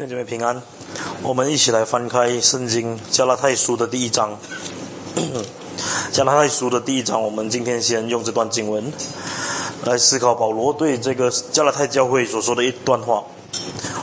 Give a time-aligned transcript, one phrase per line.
[0.00, 0.62] 愿姐妹平安，
[1.22, 4.38] 我们一起来翻开圣经加拉太书的第一章。
[6.10, 8.90] 加拉太书的第一章，我们今天先用这段经文
[9.84, 13.22] 来思考保罗对这个加拉太教会所说的一段话，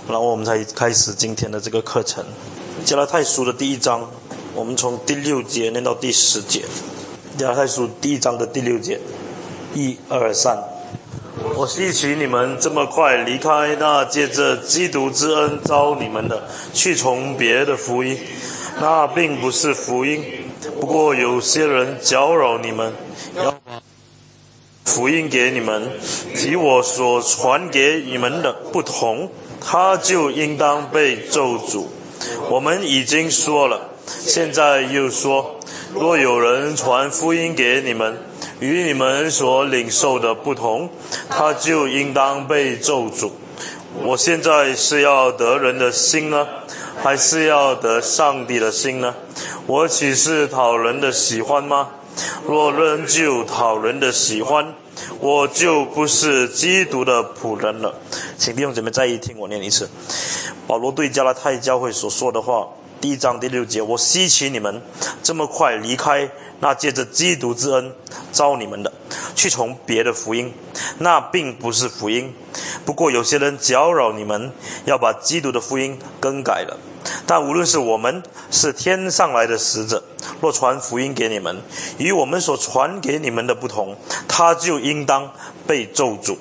[0.08, 2.24] 然后我们才开始今天的这个课程。
[2.86, 4.08] 加拉太书的第一章，
[4.54, 6.64] 我们从第六节念到第十节。
[7.40, 9.00] 加拉太书第一章的第六节，
[9.74, 10.77] 一二三。
[11.58, 18.16] 我希奇你们这么快离开那借着基督之恩招你们的，去从别的福音，
[18.80, 20.24] 那并不是福音。
[20.80, 22.94] 不过有些人搅扰你们，
[23.36, 23.82] 要把
[24.86, 25.90] 福音给你们，
[26.36, 31.86] 及我所传给你们的不同，他就应当被咒诅。
[32.52, 35.60] 我们已经说了，现在又说，
[35.96, 38.16] 若有人传福音给你们，
[38.60, 40.90] 与你们所领受的不同，
[41.30, 43.32] 他就应当被咒诅。
[44.04, 46.48] 我现在是要得人的心呢，
[47.02, 49.16] 还是要得上帝的心呢？
[49.66, 51.90] 我岂是讨人的喜欢吗？
[52.48, 54.74] 若仍旧讨人的喜欢，
[55.20, 57.94] 我就不是基督的仆人了。
[58.38, 59.90] 请弟兄姊妹再一听我念一次，
[60.66, 62.68] 保罗对加拉太教会所说的话，
[63.00, 64.82] 第一章第六节：我希奇你们
[65.22, 66.30] 这么快离开。
[66.60, 67.94] 那借着基督之恩
[68.32, 68.92] 招你们的，
[69.36, 70.52] 去从别的福音，
[70.98, 72.34] 那并不是福音。
[72.84, 74.52] 不过有些人搅扰你们，
[74.86, 76.80] 要把基督的福音更改了。
[77.28, 80.04] 但无论是我们是天上来的使者，
[80.42, 81.62] 若传福音给你们，
[82.00, 83.96] 与我们所传给你们的不同，
[84.28, 85.32] 他就应当
[85.68, 86.38] 被咒诅。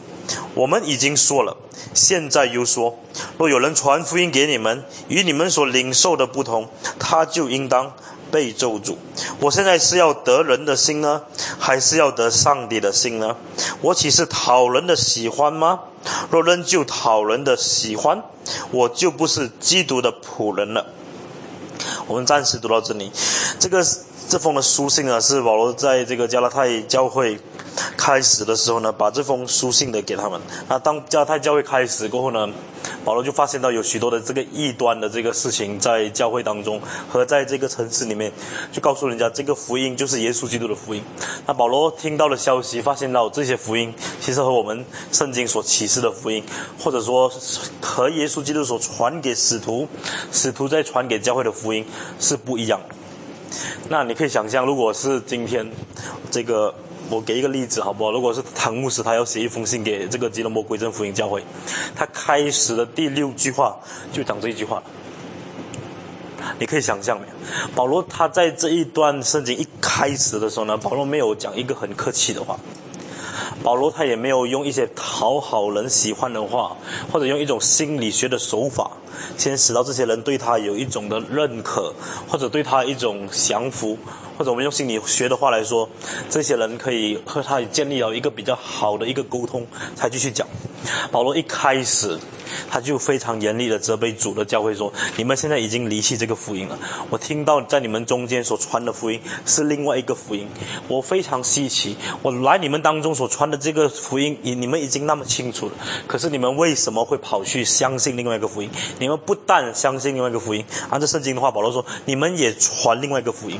[0.54, 1.56] 我们已经说了，
[1.94, 2.98] 现在又说，
[3.38, 6.68] 若有人传福音给你们，与你们所领受的不同，
[6.98, 7.92] 他就应当。
[8.28, 8.96] 被咒诅！
[9.38, 11.22] 我现在是要得人的心呢，
[11.60, 13.36] 还是要得上帝的心呢？
[13.80, 15.78] 我岂是讨人的喜欢吗？
[16.28, 18.20] 若仍旧讨人的喜欢，
[18.72, 20.86] 我就不是基督的仆人了。
[22.08, 23.12] 我们暂时读到这里。
[23.60, 23.86] 这个
[24.28, 27.38] 这封的书信呢，是保罗在这个加拉太教会。
[27.96, 30.40] 开始的时候呢，把这封书信的给他们。
[30.68, 32.48] 那当加太教会开始过后呢，
[33.04, 38.32] 保罗就发现到有许多的这个异端的这个事情在教会当中和在这个城市里面，
[38.72, 41.02] 就告诉人家这个福音就是耶稣基督的福音。
[41.46, 46.42] 那保罗听到了消息，发现到这些福音其实和我们圣经所启示的福音，
[46.78, 47.30] 或者说
[47.82, 49.86] 和耶稣基督所传给使徒、
[50.32, 51.84] 使徒在传给教会的福音
[52.18, 52.80] 是不一样。
[53.88, 55.70] 那你可以想象，如果是今天
[56.30, 56.74] 这个。
[57.08, 58.10] 我给一个例子好不好？
[58.10, 61.42] 如果是唐牧师，他要写一封信给这个吉隆坡归正福音教会，
[61.94, 63.76] 他开始的第六句话
[64.12, 64.82] 就讲这一句话。
[66.58, 67.32] 你可以想象没有？
[67.74, 72.58] 保罗他在这一段圣经一开始的时候呢，保罗没有讲一个很客气的话，
[73.62, 76.76] 保罗他也没有用一些讨好人喜欢的话，
[77.12, 78.90] 或者用一种心理学的手法，
[79.36, 81.92] 先使到这些人对他有一种的认可，
[82.28, 83.98] 或者对他一种降服。
[84.38, 85.88] 或者我们用心理学的话来说，
[86.28, 90.46] 这些人可以和他建立了一个比较好的一个沟通，才继续讲。
[91.10, 92.18] 保罗一开始
[92.70, 96.78] 他就非常严厉的责备主的教会说：“你们现在已经离弃这个福音了。
[97.10, 100.46] 我听到在你们中间所传的福音是另外一个福音，
[100.88, 101.96] 我非常稀奇。
[102.22, 105.72] 我来你们当中所传的这个福音，你你们已经那么清楚了，
[106.06, 108.70] 可是你们为什么会跑去相信另外一个福音？
[108.98, 113.58] 你们不但相信另外一个福音，按照圣经的话，保罗说，你们也传另外一个福音。”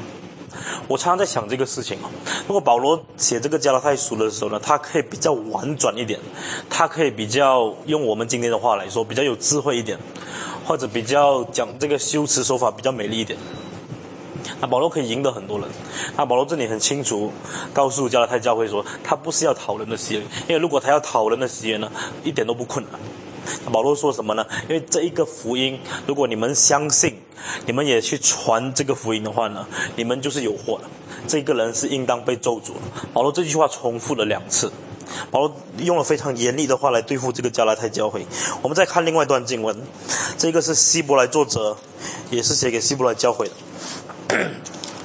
[0.88, 2.10] 我常常在想这个事情啊。
[2.46, 6.18] 如果保罗写这个加拉太书的时候呢，他可以比较婉转一点，
[6.68, 9.98] 他可以比较用我们今天的话来说，比较有智慧一点，
[10.64, 13.38] 或者比较讲这个修辞手法比较美丽一点。
[14.60, 15.68] 那保罗可以赢得很多人。
[16.16, 17.32] 那保罗这里很清楚
[17.72, 21.90] 告诉加拉太教会说，他不是要讨人的喜悦，因为如果他要讨人的喜悦呢，
[22.22, 23.00] 一点都不困难。
[23.72, 24.46] 保罗说什么呢？
[24.68, 27.18] 因为这一个福音，如果你们相信，
[27.66, 30.84] 你们也去传这个福音的话呢，你们就是有祸的。
[31.28, 32.80] 这个人是应当被咒诅的。
[33.12, 34.70] 保罗这句话重复了两次，
[35.30, 38.24] 保罗用了非常严厉的话来对付这个加拉太教会。
[38.62, 39.76] 我们再看另外一段经文，
[40.38, 41.76] 这个是希伯来作者，
[42.30, 43.48] 也是写给希伯来教会
[44.28, 44.50] 的，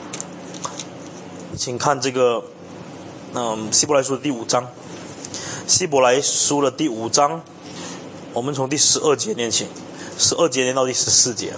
[1.57, 2.43] 请看这个，
[3.33, 4.67] 嗯，希伯来书的第五章，
[5.65, 7.41] 希伯来书的第五章。
[8.33, 9.67] 我们从第十二节念起，
[10.17, 11.53] 十二节念到第十四节。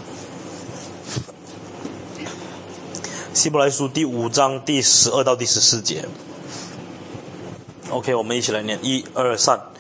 [3.33, 6.05] 希伯来书第五章第十二到第十四节。
[7.89, 9.72] OK，我们一起来念，一二三。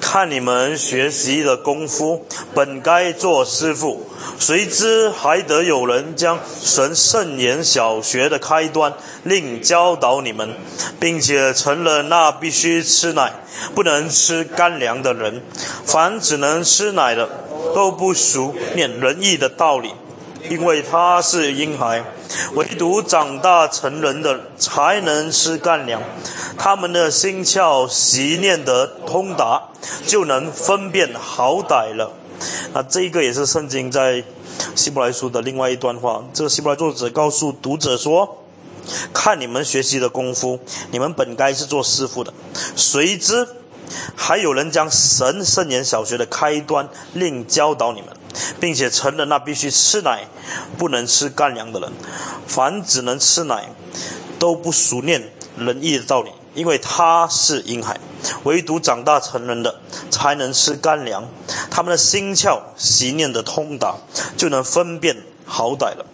[0.00, 2.24] 看你们学习的功夫，
[2.54, 4.08] 本该做师傅，
[4.38, 10.54] 谁知还得有人将神圣言小学的开端另教导你们，
[10.98, 13.32] 并且成了那必须吃奶。
[13.74, 15.42] 不能吃干粮的人，
[15.84, 17.28] 凡只能吃奶的，
[17.74, 19.92] 都不熟念仁义的道理，
[20.50, 22.04] 因为他是婴孩。
[22.54, 26.02] 唯独长大成人的才能吃干粮，
[26.58, 29.68] 他们的心窍习念得通达，
[30.06, 32.12] 就能分辨好歹了。
[32.72, 34.24] 那这个也是圣经在
[34.74, 36.24] 希伯来书的另外一段话。
[36.34, 38.44] 这个希伯来作者告诉读者说
[39.14, 40.58] ：“看你们学习的功夫，
[40.90, 42.32] 你们本该是做师傅的，
[42.74, 43.46] 谁知
[44.16, 48.10] 还有人将神圣言小学的开端另教导你们。”
[48.58, 50.28] 并且成人那必须吃奶，
[50.78, 51.92] 不能吃干粮的人。
[52.46, 53.68] 凡只能吃奶，
[54.38, 57.98] 都不熟练仁义的道理，因为他是婴孩。
[58.44, 59.80] 唯独长大成人的，
[60.10, 61.26] 才能吃干粮。
[61.70, 63.96] 他们的心窍习念的通达，
[64.36, 65.16] 就能分辨
[65.50, 66.06] 好歹了。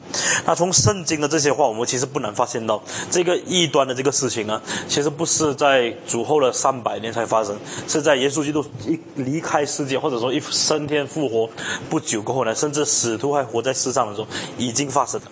[0.47, 7.55] 那从圣经的这些话，我们其实不难发现到，这个异端的这个事情呢，其实不是在主后的三百年才发生，
[7.87, 11.51] 是在耶稣基督一离开世界，或者说一升天复活
[11.91, 15.27] 不久过后呢，甚至使徒还活在世上的时候，已经发生了。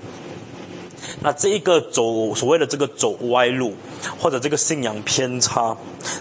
[1.20, 3.74] 那这一个走所谓的这个走歪路，
[4.18, 5.74] 或者这个信仰偏差，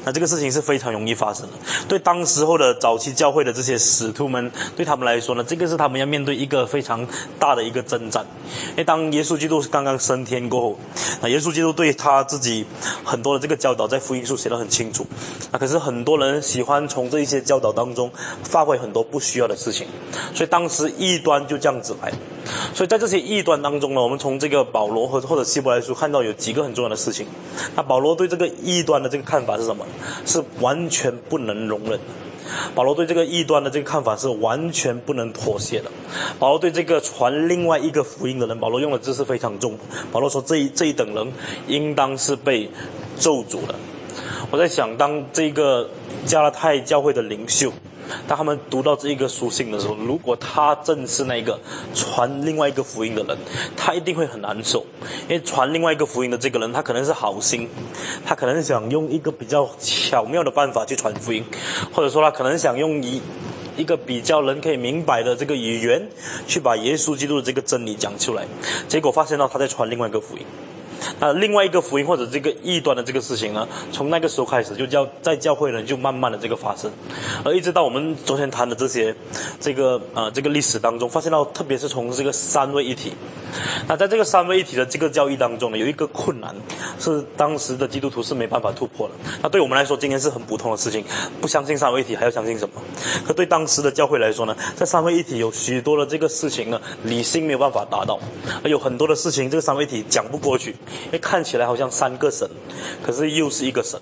[0.05, 1.53] 那这个事情是非常容易发生的。
[1.87, 7.07] 对当时候的早期教会的这些使徒们，对他们来说呢，这个是他们要面对一个非常
[7.39, 8.25] 大的一个征战。
[8.71, 10.79] 因为当耶稣基督刚刚升天过后，
[11.21, 12.65] 那耶稣基督对他自己
[13.03, 15.05] 很多的这个教导，在福音书写得很清楚。
[15.51, 18.11] 那可是很多人喜欢从这一些教导当中
[18.43, 19.87] 发挥很多不需要的事情，
[20.33, 22.11] 所以当时异端就这样子来。
[22.73, 27.25] 所以在这些异端当中呢，我们从这个保罗和或者希伯来书看到有几个很重要的事情。
[27.75, 29.72] 那保罗对这个异端的这个看法是什么？
[30.25, 31.99] 是完全不能容忍的。
[32.75, 35.89] 保罗对这个异端的这个看法是完全不能妥协的。
[36.37, 39.77] 保罗对这个传另外一个福音的人，保罗用的字是非常重。
[40.11, 41.31] 保罗说这一这一等人
[41.67, 42.69] 应当是被
[43.17, 43.75] 咒诅的。
[44.51, 45.89] 我在想，当这个
[46.25, 47.71] 加拉太教会的领袖。
[48.27, 51.59] 当他们读到这一个书信的时候，如果他正是那个
[51.93, 53.37] 传另外一个福音的人，
[53.75, 54.85] 他一定会很难受，
[55.27, 57.69] 因为传另外一个福音的这个人，他可能是好心，
[58.25, 61.43] 他可能想用一个比较巧妙的办法去传福音，
[61.93, 63.21] 或者说他可能想用一
[63.75, 66.07] 一个比较人可以明白的这个语言，
[66.47, 68.45] 去把耶稣基督的这个真理讲出来，
[68.87, 70.45] 结果发现到他在传另外一个福音。
[71.19, 76.91] 那另外一个福音或者这个异端的这个事情呢，从那个时候开始就叫在教会呢就慢慢的这个发生，
[77.43, 79.15] 而一直到我们昨天谈的这些，
[79.59, 83.13] 这个呃这个历史当中，发现到特别是从这个三位一体，
[83.87, 86.55] 那在这个三位一体的这个教义当中呢，有一个困难
[86.99, 89.13] 是当时的基督徒是没办法突破的。
[89.41, 91.03] 那对我们来说，今天是很普通的事情，
[91.41, 92.81] 不相信三位一体还要相信什么？
[93.25, 98.19] 可对当时的教会来说呢，在三位一体有许多的这个事情呢，理性没有办法达到，
[98.63, 100.75] 而有很多的事情这个三位一体讲不过去。
[101.05, 102.47] 因为看起来好像三个神，
[103.05, 103.99] 可是又是一个神，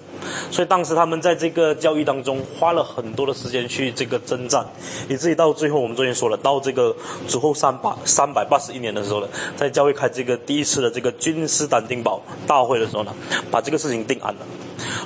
[0.49, 4.65] 所以当时他们在这个教育当中花了很多的时间去这个征战，
[5.09, 6.95] 以至于到最后我们昨天说了，到这个
[7.27, 13.13] 之后三八三百八十一年的时候呢，在教会开这个第一次的这个君士坦丁堡大会的时候呢，
[13.49, 14.39] 把这个事情定案了。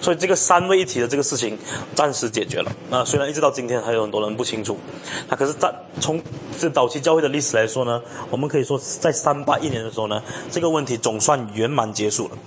[0.01, 1.57] 所以这个三位一体的这个事情
[1.93, 2.71] 暂时解决了。
[2.89, 4.77] 那虽然一直到今天还有很多人不清楚，
[5.29, 6.21] 那可是，在从
[6.59, 12.37] 这早期教会的历史来说呢，我们可以说在三八一年的时候呢，这个问题总算圆满结束了。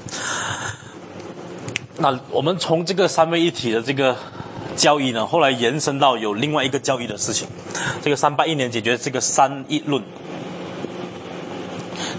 [1.99, 4.17] 那我们从这个三位一体的这个
[4.77, 7.49] 交易呢，后来延伸到有另外一个交易的事情，
[8.03, 10.03] 这个三八一年解决这个三一论。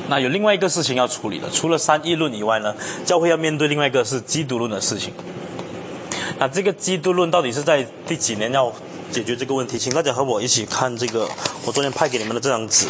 [0.10, 5.14] 那有另外一个事情要处理的，除了三议论以外呢，教会要面对另外一个是基督论的事情。
[6.38, 8.74] 那这个基督论到底是在第几年要
[9.12, 9.78] 解决这个问题？
[9.78, 11.30] 请大家和我一起看这个
[11.66, 12.88] 我昨天派给你们的这张纸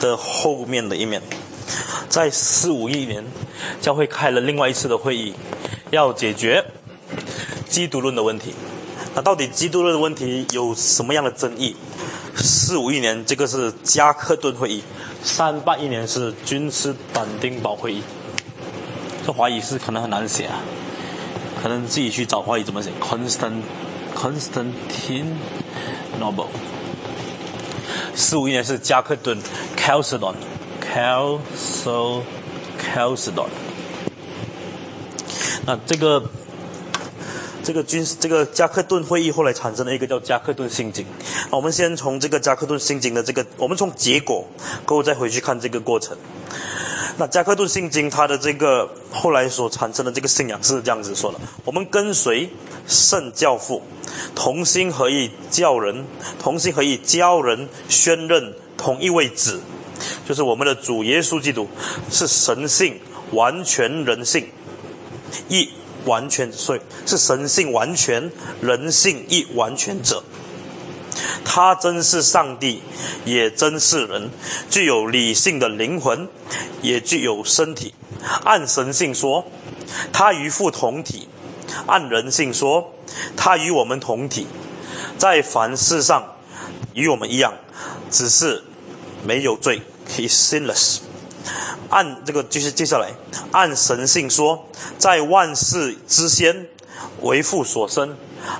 [0.00, 1.20] 的后面的一面，
[2.08, 3.24] 在四五一年，
[3.80, 5.34] 教会开了另外一次的会议，
[5.90, 6.64] 要解决
[7.68, 8.54] 基督论的问题。
[9.14, 11.76] 那到底基督论的问题有什么样的争议？
[12.36, 14.82] 四五一年，这个是加克顿会议。
[15.24, 18.02] 三八一年是君士坦丁堡会议，
[19.24, 20.58] 这华语是可能很难写啊，
[21.62, 22.90] 可能自己去找华语怎么写。
[23.00, 23.62] Constant
[24.14, 25.34] Constantine
[26.20, 26.48] Noble。
[28.14, 29.38] 四五一年是加克顿
[29.76, 30.34] Calcedon
[30.82, 32.22] Calso
[32.80, 33.48] Calcedon，。
[35.64, 36.22] 那这个。
[37.62, 41.06] 这个军这个加克顿会议后来产生了一个叫加克顿心经。
[41.50, 44.46] 我们先从这个加克顿心经的这个，我们从结果
[44.84, 46.16] 过后再回去看这个过程。
[47.18, 52.48] 那加克顿信经它的这个后来所产生的这个信仰是这样子说的：我们跟随
[52.88, 53.82] 圣教父，
[54.34, 56.06] 同心合意教人，
[56.38, 59.60] 同心合意教人宣认同一位子，
[60.26, 61.68] 就是我们的主耶稣基督，
[62.10, 62.98] 是神性
[63.32, 64.48] 完全人性
[65.48, 65.68] 一。
[66.04, 68.30] 完全，所以是神性完全，
[68.60, 70.22] 人性亦完全者。
[71.44, 72.82] 他真是上帝，
[73.24, 74.30] 也真是人，
[74.70, 76.28] 具有理性的灵魂，
[76.80, 77.94] 也具有身体。
[78.44, 79.44] 按神性说，
[80.12, 81.28] 他与父同体；
[81.86, 82.92] 按人性说，
[83.36, 84.46] 他与我们同体，
[85.18, 86.36] 在凡事上
[86.94, 87.52] 与我们一样，
[88.10, 88.62] 只是
[89.26, 89.82] 没有罪。
[90.08, 90.98] He sinless。
[91.90, 93.12] 按这个就是接下来，
[93.50, 94.66] 按神性说，
[94.98, 96.68] 在万事之先
[97.20, 98.10] 为父所生；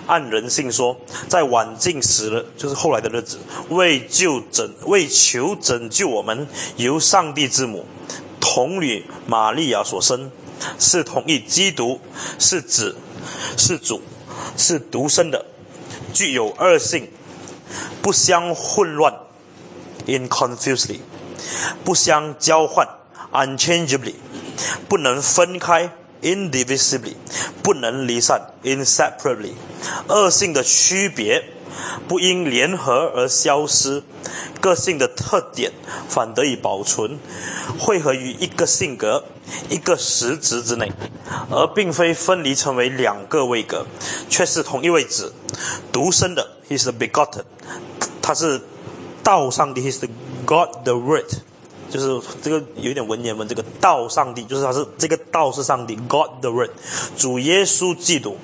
[0.07, 6.47] 按人性说，在晚近时，就是后来的日子，为救拯为求拯救我们，
[6.77, 7.87] 由上帝之母
[8.41, 10.31] 童女玛利亚所生，
[10.79, 12.01] 是同一基督，
[12.39, 12.97] 是子，
[13.57, 14.03] 是主，
[14.57, 15.47] 是独生的，
[16.13, 17.09] 具有二性，
[18.03, 19.15] 不相混乱。
[20.05, 20.99] （inconfusely）
[21.85, 22.87] 不相交换。
[23.33, 24.15] unchangeably，
[24.89, 27.15] 不能分开；indivisibly，
[27.63, 29.53] 不能离散；inseparably，
[30.09, 31.43] 恶性的区别
[32.07, 34.03] 不因联合而消失，
[34.61, 35.73] 个性的特点
[36.07, 37.19] 反得以保存，
[37.79, 39.25] 汇合于一个性格、
[39.71, 40.93] 一个实质之内，
[41.51, 43.87] 而并非分离成为两个位格，
[44.29, 45.33] 却是同一位置，
[45.91, 47.45] 独生的，He is the begotten，
[48.21, 48.61] 他是
[49.25, 50.09] 道上帝，He is the
[50.53, 51.33] God the Word。
[51.91, 56.71] 就是这个有一点文言文，这个道上帝就是他是这个道是上帝，God the Word，
[57.19, 58.39] 主耶稣基督，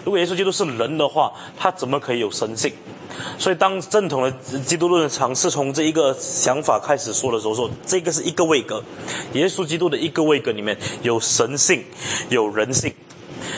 [0.04, 2.72] 如果耶稣基督是人的话，他怎么可以有神性？
[3.38, 8.84] 所以，当正统的基督论尝试从这一个想法开始说的时候，说这个是一个位格，
[9.34, 11.84] 耶稣基督的一个位格里面有神性，
[12.30, 12.94] 有人性。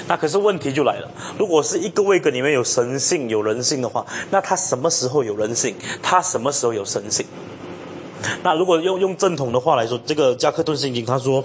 [0.08, 5.76] 那可是问题就来了，如果是一个位格里面有神性、有人性的话，那他什么时候有人性？
[6.04, 7.26] 他什么时候有神性？
[8.44, 11.44] 那如果用用正统的话来说，这个加克顿圣经他说，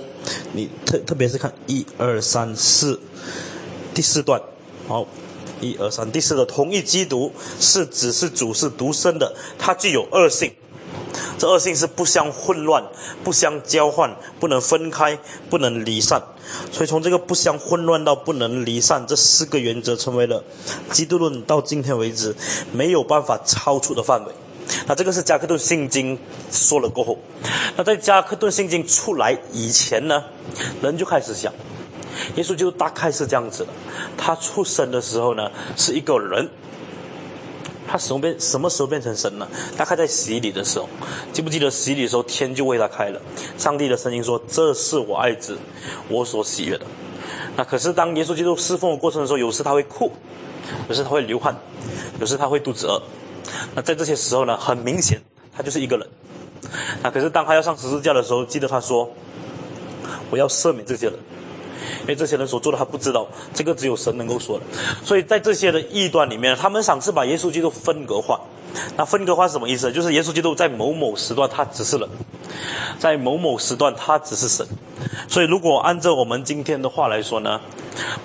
[0.53, 2.99] 你特特别是看一二三四
[3.95, 4.41] 第四段，
[4.89, 5.07] 好，
[5.61, 10.51] 一二三第四的同一基督是只是主是独生的，它具有二性，
[11.39, 12.83] 这二性是不相混乱、
[13.23, 15.19] 不相交换、不能分开、
[15.51, 16.23] 不能离散，
[16.73, 20.43] 所以从这个不相混乱到不能离散这四个原则，成为了
[20.91, 22.35] 基督论到今天为止
[22.73, 24.33] 没有办法超出的范围。
[24.87, 26.19] 那这个是加克顿圣经
[26.51, 27.19] 说了过后，
[27.77, 30.25] 那在加克顿圣经出来以前呢，
[30.81, 31.53] 人就开始想，
[32.37, 33.69] 耶稣就大概是这样子的，
[34.17, 36.49] 他出生的时候呢是一个人，
[37.87, 39.47] 他什么变什么时候变成神呢？
[39.77, 40.89] 大概在洗礼的时候，
[41.33, 43.21] 记不记得洗礼的时候天就为他开了，
[43.59, 45.57] 上帝的声音说：“这是我爱子，
[46.09, 46.87] 我所喜悦的。”
[47.57, 50.11] 那可是当耶稣基督侍奉的过程的时候，有时他会哭，
[50.89, 51.55] 有时他会流汗，
[52.19, 53.03] 有时他会肚子饿。
[53.75, 55.21] 那在这些时候呢，很明显
[55.57, 56.07] 他就是一个人。
[57.03, 59.11] 那可是当他要上十字架的时候，记得他说
[60.31, 61.15] ：“我要赦免这些人，
[62.03, 64.65] 因为这些人所做的他不知道，这个只有神能够说的。”
[65.05, 68.41] 所以在这些的异端里面，他们尝试把耶稣基督分隔化。
[68.97, 69.93] 那分隔化是什么意思？
[69.93, 72.09] 就是耶稣基督在某某时段他只是人，
[72.99, 74.67] 在某某时段他只是神。
[75.29, 77.61] 所以如果按照我们今天的话来说呢，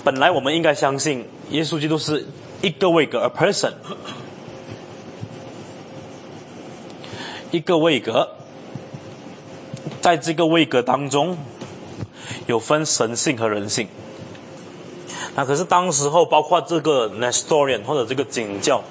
[0.06, 2.26] 本来我们应该相信耶稣基督是
[2.62, 3.74] 一个位格，a person。
[7.52, 8.28] 一个位格，
[10.02, 11.38] 在这个位格当中，
[12.46, 13.88] 有分神性和人性。
[15.36, 18.82] 那可是当时候，包括这个 Nestorian 或者这个景教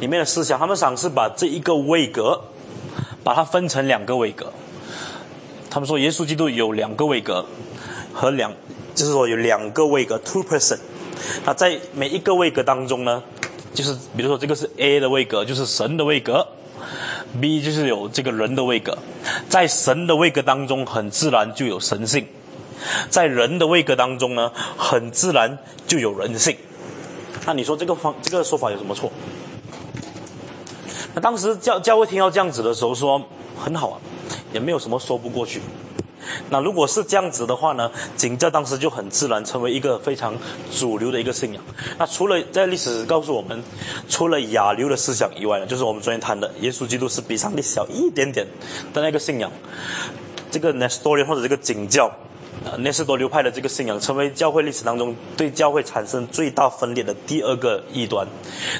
[0.00, 2.40] 里面的思想，他们尝试把这一个位格，
[3.22, 4.52] 把它分成两个位格。
[5.68, 7.44] 他们说，耶稣基督有两个位格，
[8.12, 8.52] 和两，
[8.94, 10.78] 就是说有两个位格，two person。
[11.44, 13.22] 那在每一个位格当中呢，
[13.72, 16.46] 就是比如说这个是 A 的位格，就是神的位格
[17.40, 18.96] ；B 就是有这个人的位格。
[19.48, 22.24] 在神的位格当中，很自然就有神性；
[23.08, 26.56] 在人的位格当中呢，很自然就有人性。
[27.46, 29.10] 那你说这个方这个说法有什么错？
[31.14, 33.20] 那当时教教会听到这样子的时候，说
[33.58, 34.00] 很好啊，
[34.52, 35.60] 也没有什么说不过去。
[36.50, 40.34] 那如果是这样子的话呢，景教当时就很自然成为一个非常
[40.70, 41.62] 主流的一个信仰。
[41.98, 43.62] 那除了在历史告诉我们，
[44.08, 48.46] 除了亚流的思想以外呢，就是我们昨天谈的耶稣基督是比上帝小一点点
[48.92, 49.50] 的那个信仰，
[50.50, 52.10] 这个 Nestorian 或者这个景教。
[52.62, 58.26] 呃，内斯多流派的这个信仰，成为教会历史当中对教会产生最大分裂的第二个异端。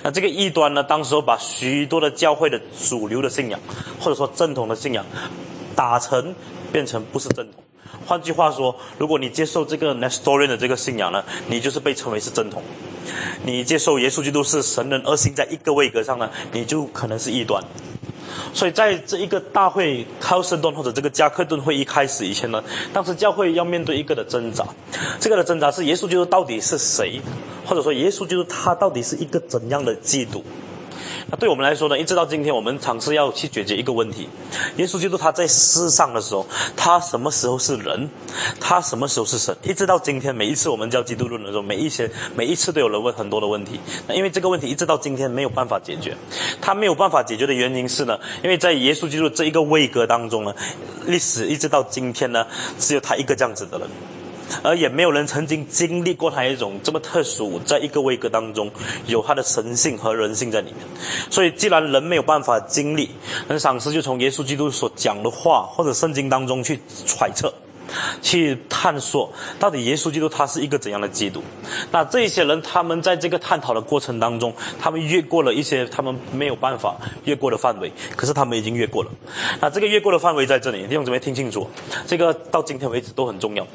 [0.03, 3.59] 那这个异端呢，当时候把许多的教会的主流的信仰，
[3.99, 5.03] 或者说正统的信仰，
[5.75, 6.35] 打成
[6.71, 7.63] 变成不是正统。
[8.07, 12.63] 换句话说，如果你接受这个 Nestorian 的这个信仰呢，你就是被称为是正统；
[13.45, 17.63] 你接受耶稣基督是神人二性在一个位格上呢，你就可能是异端。
[18.55, 22.63] 所以在这一个大会考森顿或者这个加克顿会议开始以前呢，
[22.93, 24.65] 当时教会要面对一个的挣扎，
[25.19, 27.21] 这个的挣扎是耶稣基督到底是谁，
[27.67, 30.45] 或者说耶稣基督他到底是一个怎样的基督？
[31.31, 34.29] 那对我们来说呢，一直到今天，我们尝试要去解决一个问题：
[34.77, 36.45] 耶稣基督他在世上的时候，
[36.77, 38.09] 他什么时候是人？
[38.59, 39.57] 他什么时候是神？
[39.63, 43.79] 一直到今天，每一次我们教基督论的时候，每一些每一次都有人问很多的问题。
[44.09, 46.17] 那因为这个问题一直到今天没有办法解决，
[46.61, 50.53] 他没有办法解决的原因是呢，因为在耶稣基督这一个位格当中呢，
[51.07, 52.45] 历史一直到今天呢，
[52.79, 53.89] 只有他一个这样子的人。
[54.63, 58.71] 而也没有人曾经经历过他一种这么特殊，在一个位格当中
[59.07, 60.79] 有他的神性和人性在里面。
[61.31, 63.11] 所以，既然人没有办法经历，
[63.49, 67.53] 那赏识就从耶稣基督所讲的话或者圣经当中去揣测。
[68.23, 71.43] 去探索到底耶稣基督他是一个怎样的基督？
[71.91, 79.11] 那这些人他们在这个探讨的过程当中，他们越过了一些他们没有办法越过的范围，可是他们已经越过了。
[79.61, 81.69] 那这个越过的范围在这里，弟兄姊妹听清楚，
[82.07, 83.67] 这个到今天为止都很重要。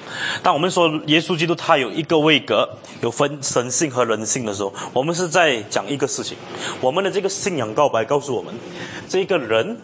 [0.42, 2.68] 当我们说耶稣基督他有一个位格，
[3.02, 6.38] 有分神性和人性的时候，我们是在讲一个事情。
[6.82, 8.54] 我们的这个信仰告白告诉我们，
[9.08, 9.78] 这个人。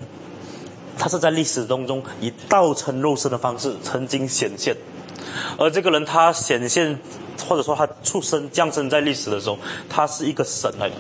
[1.02, 4.78] 他是在历史当中以道成肉身的方式曾经显现，
[5.58, 7.00] 而这个人他显现，
[7.48, 9.58] 或者说他出生降生在历史的时候，
[9.90, 10.96] 他是一个神来的。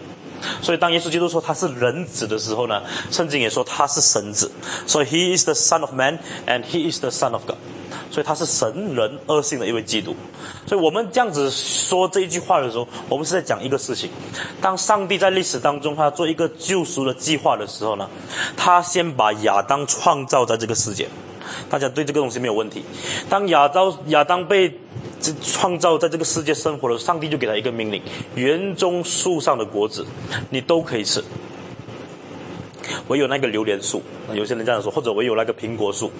[0.60, 4.52] 所以当耶稣基督说他是人子的时候呢，圣经也说他是神子。
[4.88, 7.58] 所以 He is the Son of Man and He is the Son of God。
[8.12, 10.14] 所以他是神人恶性的一位基督，
[10.68, 14.10] 所以我们这样子说这一句话的时候，我们是在讲一个事情：
[14.62, 18.10] 当上帝在历史当中他做一个救赎的计划的时候呢，
[18.56, 21.08] 他先把亚当创造在这个世界。
[21.70, 22.84] 大家对这个东西没有问题。
[23.28, 24.72] 当亚当亚当被
[25.42, 28.02] 创造在这个世界生活了，上帝就给他一个命令：
[28.36, 30.06] 园中树上的果子，
[30.52, 31.24] 你都可以吃。
[33.08, 34.02] 唯有那个榴莲树，
[34.34, 36.12] 有些人这样说，或者唯有那个苹果树，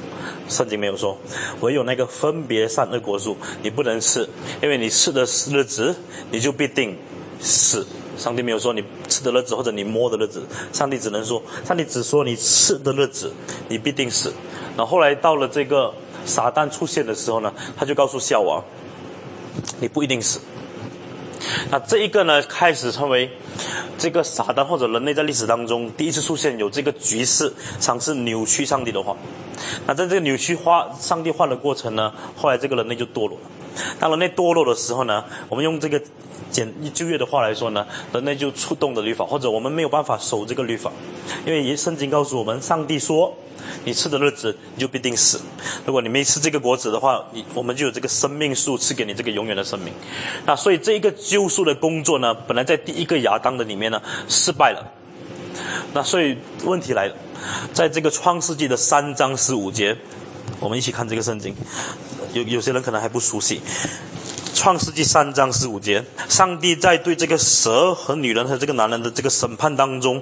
[0.48, 1.18] 圣经没有说，
[1.62, 4.28] 唯有那个分别善恶果树，你不能吃，
[4.62, 5.96] 因为你吃的日子，
[6.32, 6.98] 你就必定
[7.40, 7.86] 死。
[8.18, 13.34] 上帝没有说你吃的日子或者你摸的日子，上帝只能说，上帝只说你吃的日子，
[13.68, 14.32] 你必定死。
[14.78, 15.92] 然后后来到了这个
[16.26, 18.64] 撒旦出现的时候呢，他就告诉夏娃，
[19.80, 20.40] 你不一定死。
[21.70, 23.30] 那这一个呢，开始成为
[23.98, 29.16] 这个撒旦或者人类在历史当中第一次出现有这个局势，尝试扭曲上帝的话。
[29.86, 33.46] 那在这个扭曲化上帝化的过程呢，后来这个人类就堕落了。
[34.00, 36.02] 当人类堕落的时候呢，我们用这个。
[36.50, 40.92] 简旧约的话来说呢，人类就触动的律法，或者我们没有办法守这个律法，
[41.46, 43.34] 因为圣经告诉我们，上帝说，
[43.86, 45.40] 你吃的日子你就必定死。
[45.86, 49.94] 如果你没吃这个果子的话，你我们就有这个生命树赐给你这个永远的生命。
[50.46, 54.86] 那所以这一个救赎的工作呢，本来在第一个亚当的里面呢失败了。
[55.94, 57.16] 那所以问题来了，
[57.72, 59.96] 在这个创世纪的三章十五节，
[60.60, 61.56] 我们一起看这个圣经，
[62.34, 63.62] 有有些人可能还不熟悉。
[64.54, 70.22] 创世纪三章十五节，上帝在对这个蛇和女人和这个男人的这个审判当中，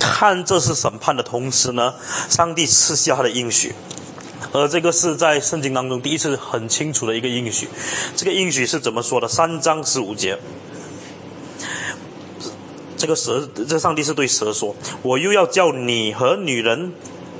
[0.00, 1.94] 看这是审判的同时呢，
[2.28, 3.74] 上帝赐下他的应许，
[4.52, 7.68] 而这个是在圣经当中第一次很清楚的一个应许。
[8.16, 9.28] 这个应许是怎么说的？
[9.28, 10.38] 三章十五节，
[12.96, 16.92] 这个蛇，这上帝是对蛇说：“我又要叫你和女人。”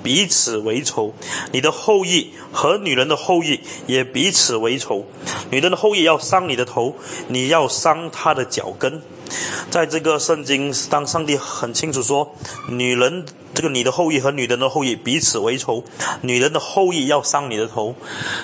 [0.09, 1.13] 彼此为仇，
[1.53, 5.05] 你的后裔和女人的后裔也彼此为仇。
[5.51, 6.97] 女人的后裔要伤你的头，
[7.29, 9.03] 你要伤她的脚跟。
[9.71, 12.35] 在这个圣经，当上帝很清楚说，
[12.71, 15.85] 女人这个你的后裔和女人的后裔彼此为仇，
[16.23, 17.95] 女人的后裔要伤你的头。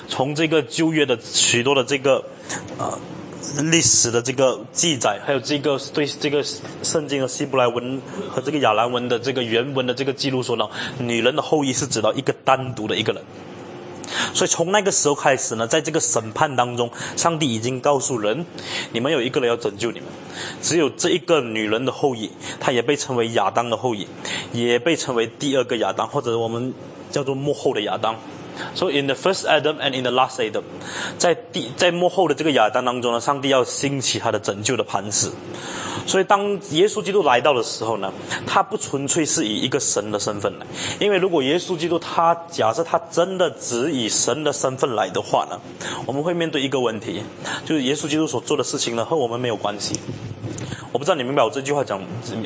[0.07, 2.25] 从这个旧约的许多的这个，
[2.77, 2.99] 呃。
[3.63, 6.43] 历史的这个记载，还有这个对这个
[6.83, 10.67] 圣经的希伯来文和这个亚兰文的这个原文的这个记录说呢，
[10.99, 13.21] 女人的后裔是指到一个单独的一个人。
[14.35, 18.45] 所以从那个时候开始呢，在这个审判当中，上帝已经告诉人，
[18.91, 20.07] 你们有一个人要拯救你们，
[20.61, 24.07] 只有这一个女人的后裔，她也被称为亚当的后裔，
[24.53, 26.71] 也被称为第二个亚当，或者我们
[27.09, 28.15] 叫做幕后的亚当。
[28.73, 30.63] So in the first Adam and in the last Adam，
[31.17, 35.29] 在第在幕后的这个亚当当中呢，上帝要兴起他的拯救的磐石。
[36.07, 38.13] 所以当耶稣基督来到的时候呢，
[38.45, 40.65] 他不纯粹是以一个神的身份来，
[40.99, 45.59] 因为如果耶稣基督他假设他真的只以神的身份来的话呢，
[46.05, 47.23] 我们会面对一个问题，
[47.65, 49.99] 就是耶稣基督所做的事情呢和我们没有关系。
[50.91, 52.01] 我不知道你明白我这句话讲，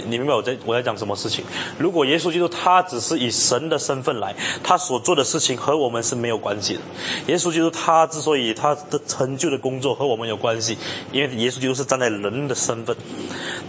[0.08, 1.46] 你明白我在我在讲什么事情？
[1.78, 6.80] 如果耶稣基督他只是以神的身份来，他所做的事情和我们是没有关系的。
[7.28, 10.78] 耶稣基督他之所以他的成就的工作和我们有关系，
[11.12, 12.96] 因为耶稣基督是站在人的身份，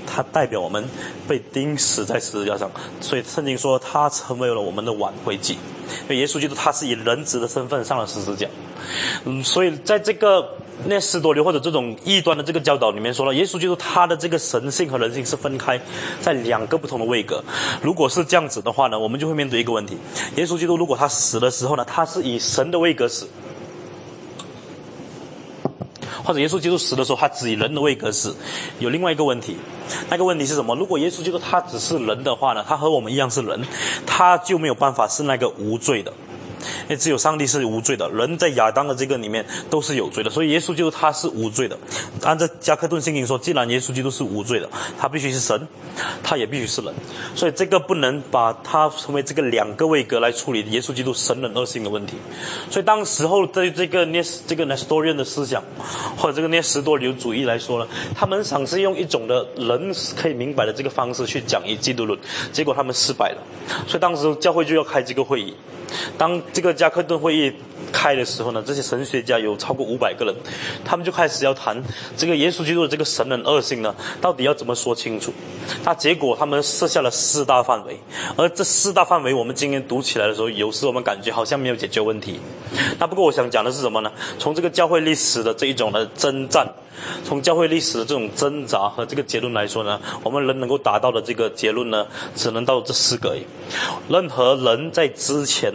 [0.07, 0.83] 他代表我们
[1.29, 2.71] 被钉死在十字架上，
[3.03, 5.59] 所以圣经说他成为了我们的挽回祭。
[6.05, 8.47] 因为耶稣基督他是以人子的身份上了十字架，
[9.25, 10.57] 嗯，所以在这个。
[10.87, 15.81] 那斯多流或者这种异端的这个教导里面说了，耶稣基督他的这个神性和人性是分开
[16.21, 17.45] 在两个不同的位格。
[17.83, 19.97] 如果是这样子的话呢，我们就会面对一个问题：
[20.37, 23.27] 耶稣基督如果他死的时候呢，他是以神的位格死；
[26.25, 28.35] 或者耶稣基督死的时候，他只以人的位格死。
[28.79, 29.57] 有另外一个问题，
[30.09, 30.75] 那个问题是什么？
[30.77, 33.61] 如果耶稣基督他只是人的话呢，他和我们一样是人，
[34.07, 36.13] 他就没有办法是那个无罪的。
[36.83, 41.79] 因为只有上帝是无罪的，人在亚当的这个里面都是有罪的，所以耶稣基督他是无罪的。
[42.23, 44.69] 按照加克顿圣经说，既然耶稣基督是无罪的，
[44.99, 45.67] 他必须是神，
[46.23, 46.95] 他也必须是人，
[47.35, 52.15] 所以这个不能把他成为这个两个位格来处理耶稣基督神人二性的问题。
[52.71, 55.63] 所以当时候对这个涅这个 Nestorian 的思想，
[56.17, 62.19] 或者这个涅斯多流主义来说呢，他们尝试用一种的人可以明白的这个方式去讲一基督论，
[62.53, 63.43] 结果他们失败了。
[63.87, 65.55] 所以当时教会就要开这个会议。
[66.17, 67.53] 当这个加克顿会议
[67.93, 70.35] 开的时候呢，这些神学家有超过五百个人，
[70.85, 71.83] 他们就开始要谈
[72.17, 75.33] 这个耶稣基督的这个神人二性呢，到底要怎么说清楚？
[75.85, 77.99] 那结果他们设下了四大范围，
[78.37, 82.41] 而这四大范围我们今天读起来的时候，有时我们感觉好像没有解决问题。
[82.99, 84.13] 那不过我想讲的是什么呢？
[84.39, 86.67] 从这个教会历史的这一种的征战。
[87.25, 93.35] 从教会历史的这种挣扎和这个结论来说呢，我们人能够达到的这个结论呢，只能到这四个。
[94.11, 95.73] 任何人在之前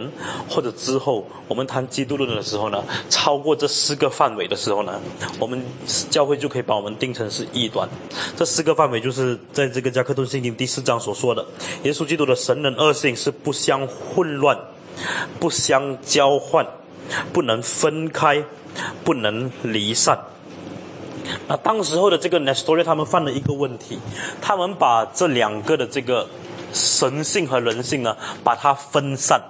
[0.48, 5.00] 或者之后，我们谈基督论的时候呢，超过这四个范围的时候呢，
[5.38, 5.62] 我们
[6.08, 7.88] 教会就可以把我们定成是异端。
[8.36, 11.44] 这四个范围就是在这个加克顿圣经第四章所说的，
[11.82, 14.56] 耶稣基督的神人二性是不相混乱、
[15.38, 16.66] 不相交换、
[17.32, 18.42] 不能分开、
[19.04, 20.18] 不能离散。
[21.48, 23.98] 那当时候的这个 Nestoria 他们犯了一个问题，
[24.40, 26.28] 他们把这两个的这个
[26.72, 29.40] 神性和人性呢，把它分散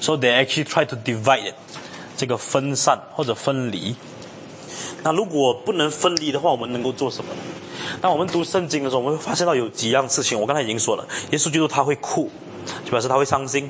[0.00, 1.54] ，so they actually try to divide it，
[2.20, 3.96] 这个分散或者分离。
[5.02, 7.30] 那如果不能分离的话，我们能够做什么？
[8.02, 10.38] 那我们读圣经的时候，我们会发现到有几样事情。
[10.38, 12.30] 我刚才已经说了，耶稣基督他会哭，
[12.84, 13.64] 就表示他会伤心；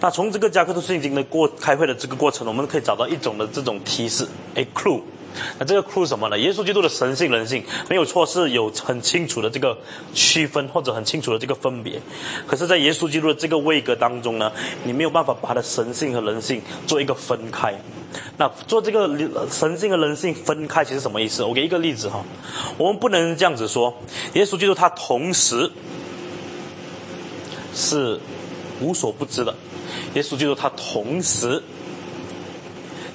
[0.00, 5.00] 那从这个加克顿圣经的过开会的这个过程，我们可以找到一种的这种提示，a clue。
[5.58, 6.38] 那这个酷什么呢？
[6.38, 9.76] 耶稣基督的神性人性没有错，是有很清楚的这个
[10.14, 12.00] 区分或者很清楚的这个分别。
[12.46, 14.50] 可是，在耶稣基督的这个位格当中呢，
[14.84, 17.74] 你没有办法把他的神性和人性做一个分开。
[18.38, 19.08] 那做这个
[19.50, 21.44] 神性和人性分开，其实什么意思？
[21.44, 22.24] 我给一个例子哈，
[22.78, 23.92] 我们不能这样子说，
[24.34, 25.70] 耶稣基督他同时
[27.74, 28.18] 是
[28.80, 29.54] 无所不知的，
[30.14, 31.62] 耶稣基督他同时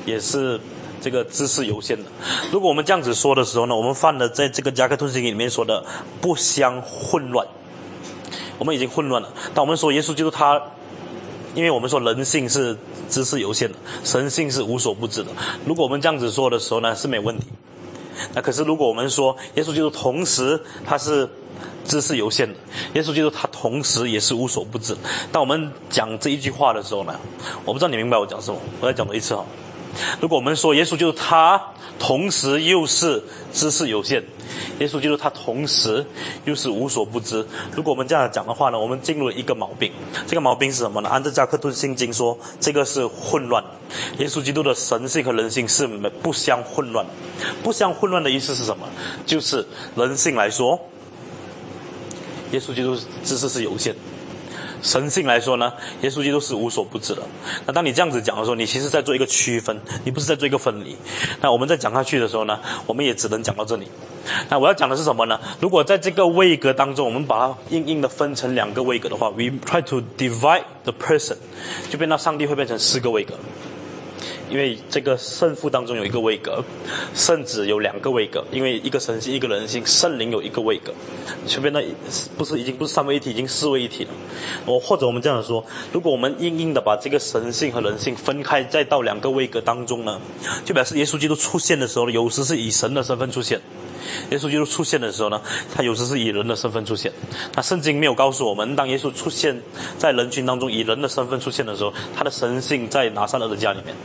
[0.06, 0.60] 也是
[1.02, 2.04] 这个知识有限的。
[2.52, 5.84] 如果我们这样子说的时候呢，我们犯了在这个加克顿信里面说的
[6.22, 7.46] 不相混乱，
[8.58, 9.34] 我们已经混乱了。
[9.54, 10.62] 但我们说耶稣基督他，
[11.56, 12.78] 因为我们说人性是。
[13.10, 15.30] 知识有限的，神性是无所不知的。
[15.66, 17.48] 如果我们这样子说的时候呢，是没问题。
[18.34, 21.28] 那可是如果我们说耶稣基督同时他是
[21.84, 22.56] 知识有限的，
[22.94, 24.96] 耶稣基督他同时也是无所不知。
[25.30, 27.14] 当我们讲这一句话的时候呢，
[27.66, 29.44] 我不知道你明白我讲什么，我再讲多一次哈。
[30.20, 31.62] 如果我们说耶稣就是他，
[32.00, 33.22] 同时又是
[33.54, 34.24] 知识有限，
[34.80, 36.06] 耶稣就是他，同时
[36.46, 37.46] 又是无所不知。
[37.76, 39.92] 如果我们这样讲的话呢，我们进入了一个毛病。
[40.26, 41.10] 这个毛病是什么呢？
[41.10, 43.64] 按照加克顿圣经说，这个是混乱。
[44.18, 45.86] 耶稣基督的神性和人性是
[46.22, 47.06] 不相混乱。
[47.62, 48.88] 不相混乱的意思是什么？
[49.26, 50.80] 就是人性来说，
[52.52, 53.96] 耶稣基督知识是有限。
[54.82, 57.22] 神性来说呢，耶稣基督是无所不知的。
[57.66, 60.96] 那当你这样子讲的时候，你其实在做一个区分，你不是在做一个分离。
[61.42, 63.88] 那我们在讲下去的时候呢，我们也只能讲到这里。
[64.50, 65.40] 那我要讲的是什么呢？
[65.60, 71.38] 如果在这个位格当中，我们把它硬硬的分成两个位格的话，we try to divide the person，
[71.90, 73.34] 就变到上帝会变成四个位格。
[74.52, 76.62] 因为这个圣父当中有一个位格，
[77.16, 80.94] 圣子有两个位格，因为一个神性一个人性，圣灵有一个位格，
[81.48, 81.82] 前面那
[82.38, 84.10] 不是已经不是三位一体，已经四位一体了。
[84.66, 90.20] 我或者我们这样说，如果我们硬硬的把这个神性和人性分开，再到两个位格当中呢，
[90.66, 93.58] 就表示耶稣基督出现的时候，有时是以神的身份出现；
[94.32, 95.42] 耶稣基督出现的时候呢，
[95.74, 97.10] 他有时是以人的身份出现。
[97.56, 99.62] 那圣经没有告诉我们，当耶稣出现
[99.98, 103.96] 在人群当中以人的身份出现的时候，他的神性在拿撒勒的家里面。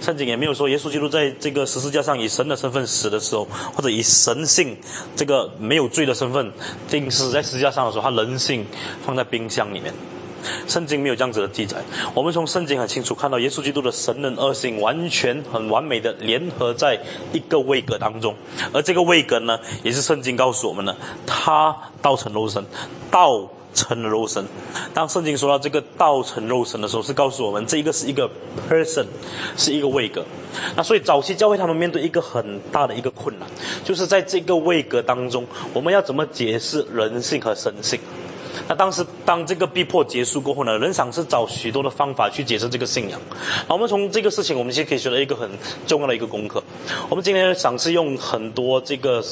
[0.00, 4.76] 圣经也没有说耶稣基督在这个十字架上以神的身份死的时候，或者以神性
[5.14, 6.50] 这个没有罪的身份
[6.88, 8.64] 钉死在十字架上的时候，他人性
[9.04, 9.92] 放在冰箱里面。
[10.66, 11.76] 圣经没有这样子的记载。
[12.14, 16.98] 我们从圣经很清楚看到，耶稣基督的神人二性完全很完美的联合在
[17.34, 18.34] 一个位格当中，
[18.72, 22.64] 而这个位格呢，也是圣经告诉我们的，他道成肉身，
[23.10, 23.46] 道。
[23.74, 24.44] 成了肉身。
[24.92, 28.28] 当圣经说到这个道成肉身的时候，是告诉我们这一个是一个
[28.68, 29.06] person，
[29.56, 30.24] 是一个位格。
[30.76, 33.48] 那所以早期教会他们面对一个很大的一个困难，
[33.84, 37.98] 就是在这个位格当中，我们要怎么解释人性和神性？
[38.68, 43.20] 那当时当这个逼迫结束过后呢，人想是找许多的方法去解释这个信仰。
[43.68, 45.48] 那我们从这个事情，我们其实可以学到一个很
[45.86, 46.62] 重要的一个功课。
[47.08, 49.24] 我们今天想是用很多这个。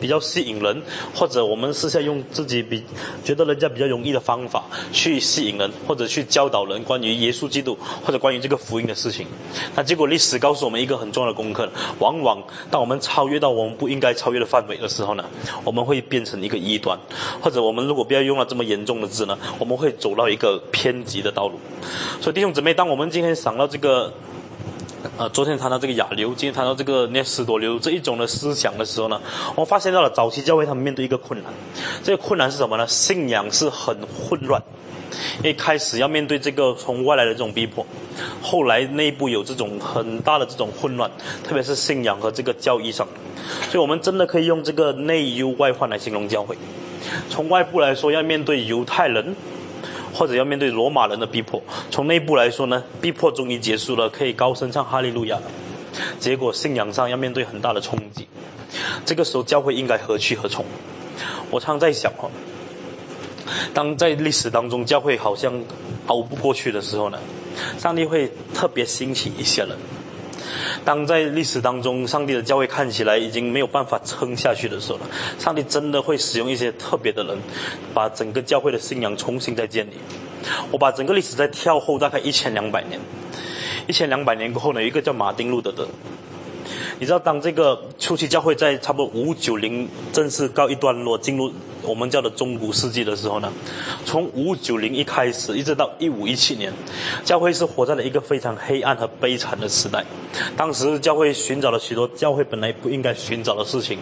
[0.00, 0.82] 比较吸引人，
[1.14, 2.82] 或者我们私下用自己比
[3.24, 9.26] 觉得人家比较容易的方法去吸引人，或者去教导人关于耶稣基督或者关于这个福音的事情。
[9.74, 15.24] 那结果历史告诉我们一个很重要的功课：往往当我们超越到我们不应该超越的范围的时候呢，
[15.64, 16.98] 我们会变成一个异端，
[17.40, 21.58] 或者我们如果不要用了这么严重的字呢，我们会走到一个偏激的道路。
[22.20, 24.12] 所以弟兄姊妹，当我们今天想到这个。
[25.18, 29.20] 呃，昨天谈到这个亚流，今天谈到这个涅斯多流这一种的思想的时候呢，
[29.54, 31.52] 我发现到了早期教会他们面对一个困难，
[32.02, 32.86] 这个困难是什么呢？
[32.88, 34.60] 信仰是很混乱，
[35.42, 37.86] 一开始要面对这个从外来的这种逼迫，
[38.42, 41.10] 后来内部有这种很大的这种混乱，
[41.44, 43.06] 特别是信仰和这个教义上，
[43.70, 46.56] 所以我们真的可以用这个内忧外患来形容教会。
[47.28, 49.36] 从外部来说，要面对犹太人。
[50.14, 55.42] 或者要面对罗马人的逼迫，从内部来说呢，逼迫终于结束了，可以高声唱哈利路亚了。
[56.20, 58.26] 结果信仰上要面对很大的冲击，
[59.04, 60.64] 这个时候教会应该何去何从？
[61.50, 62.30] 我常在想哦，
[63.74, 65.52] 当在历史当中教会好像
[66.06, 67.18] 熬不过去的时候呢，
[67.76, 69.76] 上帝会特别兴起一些人。
[70.84, 75.06] 当在历史当中，上帝的教会看起来已经没有办法撑下去的时候了，
[75.38, 77.38] 上帝真的会使用一些特别的人，
[77.92, 79.92] 把整个教会的信仰重新再建立。
[80.70, 83.00] 我把整个历史再跳后大概一千两百年，
[83.86, 85.86] 一千两百年过后呢，一个叫马丁路德的。
[87.00, 91.52] 你知道，当这个初期教会在差不多五九零正式告一段落，进入
[91.82, 93.52] 我们叫的中古世纪的时候呢，
[94.04, 96.72] 从五九零一开始，一直到一五一七年，
[97.24, 100.04] 教会是活在了一个非常黑暗和悲惨的时代。
[100.56, 103.98] 当时教会寻找了许多教会本来不应该寻找的事情，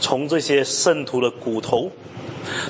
[0.00, 1.90] 从这些圣徒的骨头。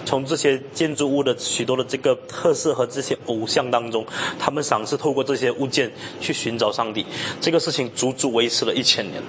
[0.04, 4.04] 从这些建筑物的许多的这个特色和这些偶像当中，
[4.38, 5.90] 他们尝试透过这些物件
[6.20, 7.04] 去寻找上帝。
[7.40, 9.22] 这个事情足足维持了一千年。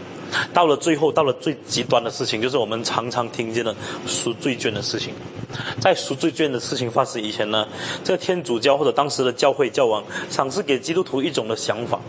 [0.51, 3.75] 到了最后，到了最极端的事情，就是我们常常听见的
[4.07, 5.13] 赎罪券的事情。
[5.79, 7.67] 在赎罪券的事情发生以前呢，
[8.03, 11.99] 这个天主教或者当时的教会教王，尝试给基督徒一种的想法：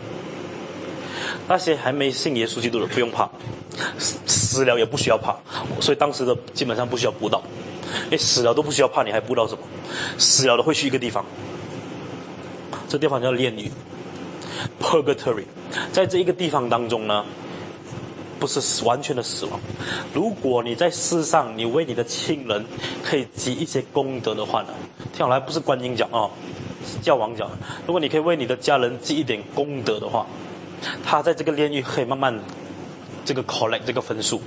[1.46, 3.28] 那些还没信耶稣基督的不用怕，
[3.98, 5.36] 死死了也不需要怕。
[5.78, 7.42] 所以当时的基本上不需要补道，
[8.10, 9.60] 你死了都不需要怕，你还不知道什么？
[10.18, 11.24] 死了的会去一个地方，
[12.88, 13.70] 这地方叫炼狱
[14.80, 15.44] （Purgatory）。
[15.92, 17.24] 在这一个地方当中呢。
[18.36, 19.58] 不是完全的死亡。
[20.12, 22.62] 如果你在世上，你为你的亲人
[23.02, 24.68] 可以积一些功德的话呢？
[25.14, 26.30] 听好来不是观音讲哦，
[26.84, 27.48] 是教王讲。
[27.86, 30.26] 如果你可以为你的家人积一点功德的话，
[31.02, 32.38] 他在这个炼狱可以慢慢
[33.24, 34.42] 这个 collect 这个分数。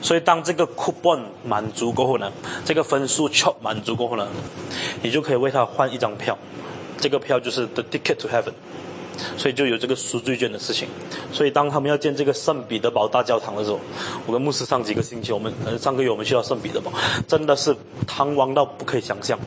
[0.00, 2.30] 所以当这个 coupon 满足过后呢，
[2.64, 4.26] 这个分数 chop 满足过后呢，
[5.02, 6.36] 你就可以为他换一张票。
[6.98, 8.52] 这个票就是 the ticket to heaven。
[9.36, 10.88] 所以就有这个赎罪券的事情。
[11.30, 13.78] 所以当他们要建这个圣彼得堡大教堂的时候，
[14.26, 16.90] 我跟牧师上几个星期，我们呃上个月我们去到圣彼得堡，
[17.28, 19.38] 真的是堂皇到不可以想象。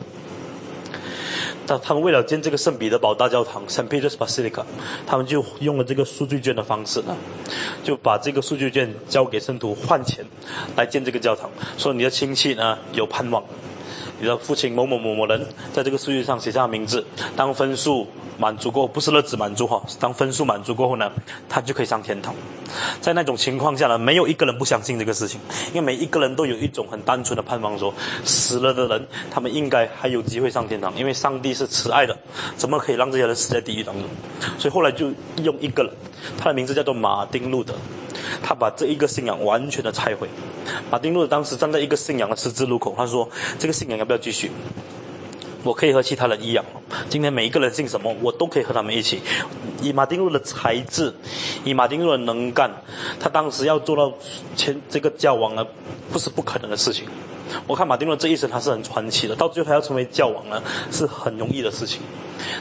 [1.66, 4.62] 但他们为了建这个圣彼得堡大教堂 （Saint Peter's Basilica），
[5.06, 7.16] 他们就用了这个数据卷的方式呢，
[7.82, 10.24] 就把这个数据卷交给圣徒换钱
[10.76, 13.42] 来建这个教堂，说你的亲戚呢有盼望。
[14.20, 17.04] 你的父亲某某某某人在这个数据上写下名字，
[17.36, 18.06] 当分数
[18.38, 21.10] 满足过，不是日子满足哈，当分数满足过后呢，
[21.48, 22.34] 他就可以上天堂。
[23.00, 27.92] 在那种情况下呢，没有一个人不相信这个事情，因为每一个人都有一种很单纯的盼望，说
[28.24, 32.16] 死了的人，他们应该还有机会上天堂，因为上帝是慈爱的，
[32.56, 34.04] 怎么可以让这些人死在地狱当中？
[34.58, 35.92] 所以后来就用一个人，
[36.38, 37.74] 他的名字叫做马丁路德。
[38.42, 40.28] 他把这一个信仰完全的拆毁。
[40.90, 44.50] 马丁路德当时站在一个信仰的十字路口，他说：“这个信仰要不要继续？
[45.62, 46.64] 我可以和其他人一样，
[47.08, 49.20] 今天每一个人信什么，我都可以和他们一起。
[49.82, 51.12] 以马丁路的才智，
[51.64, 52.70] 以马丁路的能干，
[53.18, 54.12] 他当时要做到
[54.54, 55.66] 前这个教王呢，
[56.12, 57.04] 不是不可能的事情。
[57.66, 62.00] 我看马丁路这一生他是很传奇的，到最后他要成为教王呢，是很容易的事情。”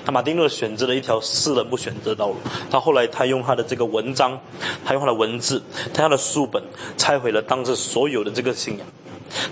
[0.06, 2.38] 那马丁路选择了一条世人不选择的道路。
[2.72, 4.40] 他后来，他用他的这个文章，
[4.86, 5.62] 他用他的文字，
[5.94, 6.64] 他用他的书本，
[6.98, 8.88] 拆毁了当时所有的这个信仰。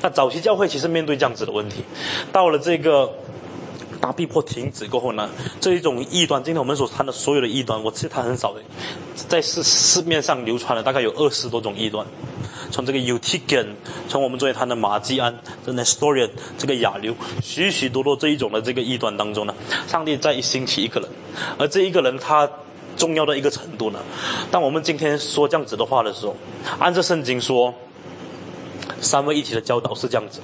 [0.01, 1.83] 那早期教会其实面对这样子的问题，
[2.31, 3.11] 到了这个
[4.03, 5.29] 大逼迫停止过后呢，
[5.61, 8.59] 这一种异端，今天我们所谈的所有的异端，我其实谈很少的，
[9.15, 12.05] 在市市面上流传了大概有二十多种异端。
[12.69, 13.67] 从这个 Utigan，
[14.09, 15.33] 从我们昨天谈的马基安、
[15.65, 19.55] 这 Nestorian，这个亚流，许许多多这一种的这个异端当中呢，
[19.87, 21.09] 上帝在兴起一个人，
[21.57, 22.49] 而这一个人他
[22.97, 24.01] 重要的一个程度呢，
[24.51, 26.35] 当我们今天说这样子的话的时候，
[26.77, 27.73] 按照圣经说，
[28.99, 30.41] 三位一体的教导是这样子。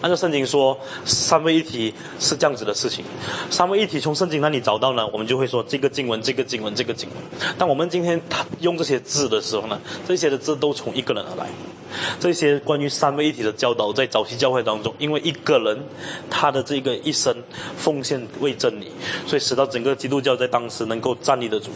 [0.00, 3.04] 按照圣经说，三位一体是这样子的事情。
[3.50, 7.18] 三位一体从圣经那里找到呢，我们就会说这个经文、这个经文、这个经文。
[7.56, 11.48] 但我们今天他用这些字的时候呢，这些的字都从一个人而来。
[12.20, 15.78] 这些关于三位一体的教导，在早期教会当中，因为一个人
[16.28, 17.34] 他的这个一生
[17.78, 18.92] 奉献为真理，
[19.26, 21.70] 所以使到整个基督教在当时能够站立得住。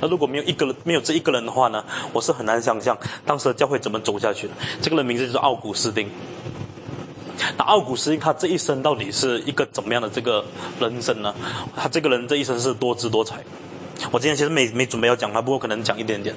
[0.00, 4.52] 那如果没有一个人，没有这一个人的话呢，我是很难想象当时的教会怎么走下去的。
[4.80, 6.08] 这个人名字就是奥古斯丁。
[7.56, 10.44] 那奥古斯丁他这一生到底是一个怎么样的这个
[10.80, 11.34] 人生呢？
[11.76, 13.42] 他这个人这一生是多姿多彩。
[14.10, 16.34] 我今天其实没没准备要讲他，不过可能讲一点点。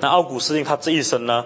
[0.00, 1.44] 那奥古斯丁他这一生呢，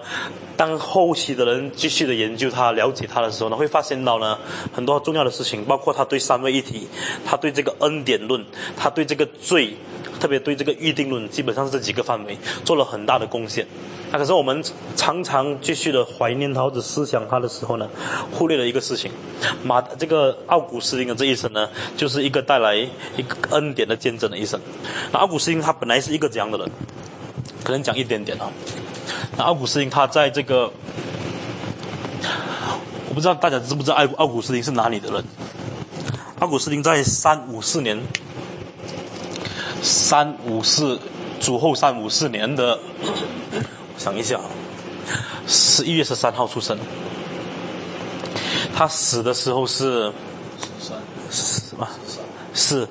[0.57, 4.37] 当后期的人继续的研究他、了解他的时候呢，会发现到呢
[4.73, 6.87] 很多重要的事情，包括他对三位一体，
[7.25, 8.43] 他对这个恩典论，
[8.75, 9.75] 他对这个罪。
[10.19, 13.65] 特别对这个预定论，基本上是这几个范围做了很大的贡献。
[14.11, 14.61] 那可是我们
[14.95, 17.87] 常常继续的怀念他或者思想他的时候呢，
[18.31, 19.09] 忽略了一个事情：
[19.63, 24.59] 马这个奥古斯丁的这一生呢，就是一个带来一个恩典的见证的一生。
[25.13, 26.69] 那奥古斯丁他本来是一个怎样的人？
[27.63, 28.51] 可能讲一点点啊。
[29.37, 30.71] 那奥古斯丁他在这个，
[33.07, 35.23] 我不知道大家知不知道奥奥古斯丁是哪里的人？
[36.39, 37.97] 奥古斯丁在三五四年。
[39.83, 40.99] 三五四，
[41.39, 42.77] 主后三五四年的，
[44.01, 44.39] 想一下，
[45.47, 46.75] 十一月十三号出生。
[48.75, 50.11] 他死的时候是
[51.29, 51.87] 什么？
[52.51, 52.89] 四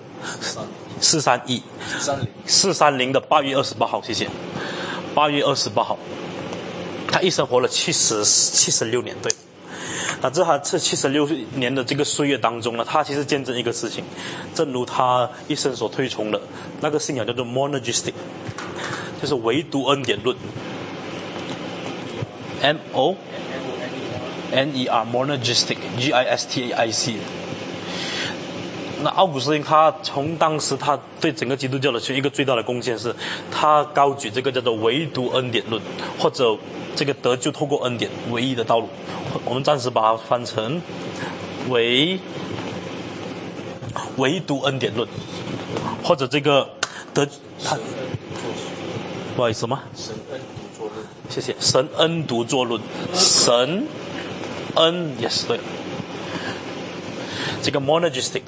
[1.00, 1.60] 四三一
[2.46, 4.28] 四三零的八月二十八号，谢谢。
[5.12, 5.98] 八月二十八号，
[7.08, 9.32] 他一生活了七十七十六年，对。
[10.22, 14.04] 那这他这七十六年的这个岁月当中呢，他其实见证一个事情，
[14.54, 16.40] 正如他一生所推崇的
[16.80, 18.12] 那个信仰叫做 monergistic，
[19.20, 20.36] 就是唯独恩典论。
[22.60, 23.16] M O
[24.52, 27.16] N E R monergistic G I S T A I C。
[29.02, 33.14] 那奥古斯丁他从当时他对整个基督教的其一个最大的贡献是，
[33.50, 35.80] 他高举这个叫做唯独恩典论，
[36.18, 36.54] 或者
[36.94, 38.88] 这个得救透过恩典唯一的道路。
[39.46, 40.82] 我们暂时把它翻成
[41.70, 42.18] 唯
[44.18, 45.08] 唯独恩典论，
[46.04, 46.68] 或者这个
[47.14, 47.26] 得
[47.64, 47.78] 他
[49.34, 49.80] 不好意思吗？
[49.96, 50.38] 神恩
[51.28, 52.80] 谢谢神恩独作论，
[53.14, 53.86] 神
[54.74, 55.60] 恩也是对。
[57.62, 58.42] 这个 monogistic，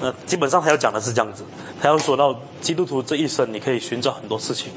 [0.00, 1.44] 呃，基本上他要讲的是这样子，
[1.82, 4.70] 他要说到基督徒这一生你可以寻找很多事情，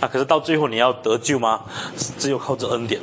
[0.00, 1.60] 那可是到最后你要得救吗？
[2.18, 3.00] 只有靠着恩典。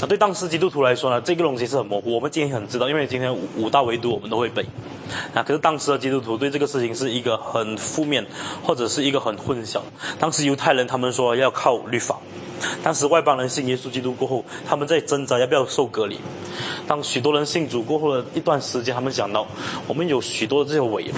[0.00, 2.14] 那对当时基督徒来说呢，这个东西是很模糊。
[2.14, 4.64] 我们今天很知道，因为今天五大维度我们都会背。
[5.34, 8.24] 啊，可是当时的基督徒对这个事情是一个很负面，
[8.62, 9.80] 或者是一个很混淆。
[10.18, 12.18] 当时犹太人他们说要靠律法。
[12.82, 16.18] 当时外邦人信耶稣基督过后，他们在挣扎要不要受隔离。
[16.86, 19.46] 当许多人信主过后的一段时间，他们想到，
[19.86, 21.14] 我们有许多的这些伟人，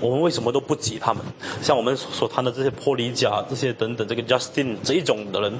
[0.00, 1.22] 我们为什么都不及他们？
[1.62, 5.58] 像我们所谈的这些坡里甲、这些等等，这个 Justin 这一种的人，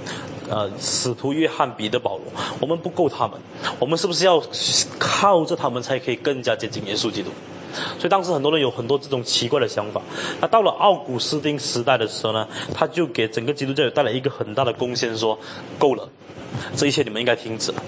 [0.49, 2.25] 呃，使徒约翰、彼得、保罗，
[2.61, 3.39] 我们不够他们，
[3.79, 4.43] 我们是不是要
[4.99, 7.31] 靠着他们才可以更加接近耶稣基督？
[7.99, 10.01] 所以当时很多人有很多这种奇怪的想法。
[10.41, 15.39] 那到了奥古斯丁时代的时候呢，他就给整个基督教有带来一个很大的贡献，说
[15.79, 16.09] 够了，
[16.77, 17.83] 这一切你们应该停止了。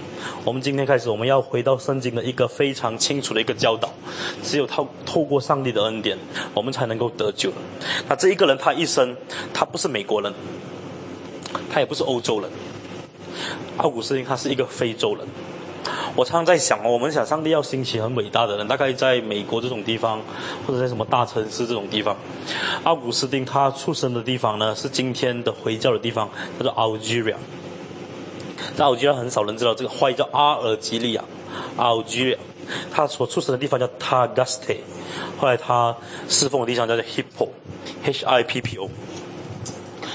[0.45, 3.91] 我们今天开始，我们要回到圣经的一个非常清楚的一个教导，
[4.43, 6.17] 只有透透过上帝的恩典，
[6.55, 7.53] 我们才能够得救。
[8.09, 9.17] 那这一个人他一生，
[9.53, 10.33] 他不是美国人，
[11.71, 12.51] 他也不是欧洲人，
[13.77, 15.27] 奥古斯丁他是一个非洲人。
[16.17, 20.21] 我常常在想哦，我们想上帝要兴起很伟大的人，大概在美国这种地方，
[20.67, 22.17] 或者在什么大城市这种地方。
[22.83, 26.29] 奥古斯丁他出生的地方呢，是今天的回教的地方，
[26.59, 27.37] 叫做 Algeria。
[28.77, 31.25] 在 Algeria 很少人知道这个话叫阿尔及利亚
[31.77, 32.37] ，Algeria。
[32.93, 34.77] 他所出生的地方叫 Tagaste，
[35.39, 35.97] 后来他
[36.29, 38.89] 侍奉的地方叫做 Hippo，H-I-P-P-O。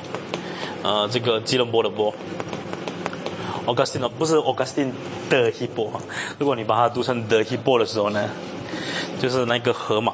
[0.83, 2.13] 呃，这个吉隆坡的波。
[3.65, 4.91] ，Augustine 不是 Augustine。
[5.29, 5.89] 的 Hippo，
[6.37, 8.29] 如果你把它读成的 Hippo 的时候呢，
[9.19, 10.13] 就是那个河马。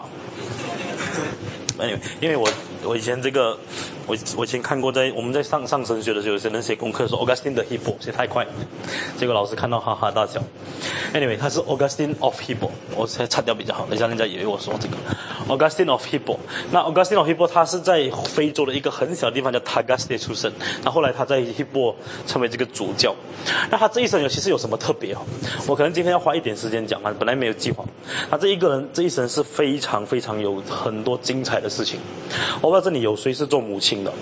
[1.77, 2.49] Anyway，因为我
[2.83, 3.57] 我以前这个。
[4.07, 8.43] 我我以前看过，在我们在上上神学的时候，有些人写功课说 Augustine 的 Hippo 写太快，
[9.19, 10.41] 结果老师看到哈哈大笑。
[11.13, 14.97] Anyway，他是 Augustine of Hippo，我才擦掉比较好，等下人家以为我说这个
[15.49, 16.37] Augustine of Hippo。
[16.71, 20.49] 那 Augustine of Hippo 他是在非洲的一个很小的地方叫 Tagaste 出生，
[20.83, 21.93] 那后来他在 Hippo
[22.25, 23.13] 成为这个主教。
[23.69, 25.19] 那他这一生有其实有什么特别哦？
[25.67, 27.83] 我可能今天要花一点时间讲啊，本来没有计划。
[28.31, 31.99] 他这一个人这一生是非常非常有很多精彩的事情。
[32.61, 33.99] 我不知道这里有谁是做母亲。
[34.03, 34.13] 的，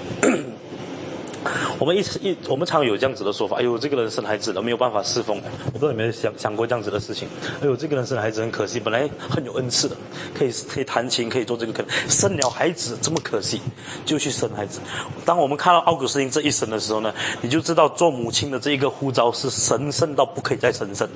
[1.80, 5.42] 我们一直一我们常有这样子的说法，哎呦，这个人生孩子了，没有办法侍奉。
[5.66, 7.28] 我不知道你们想想过这样子的事情？
[7.62, 9.96] 哎呦，这个人生孩子很可惜，本来很有恩赐的，
[10.38, 13.62] 可以可以弹琴，可以做这个，可能生了孩子这么可惜，
[14.06, 14.80] 就去生孩子。
[15.26, 21.08] 当我们看到奥古斯丁这一生的时候呢，你就知道做母亲的这一个呼召是神圣到不可以再神圣。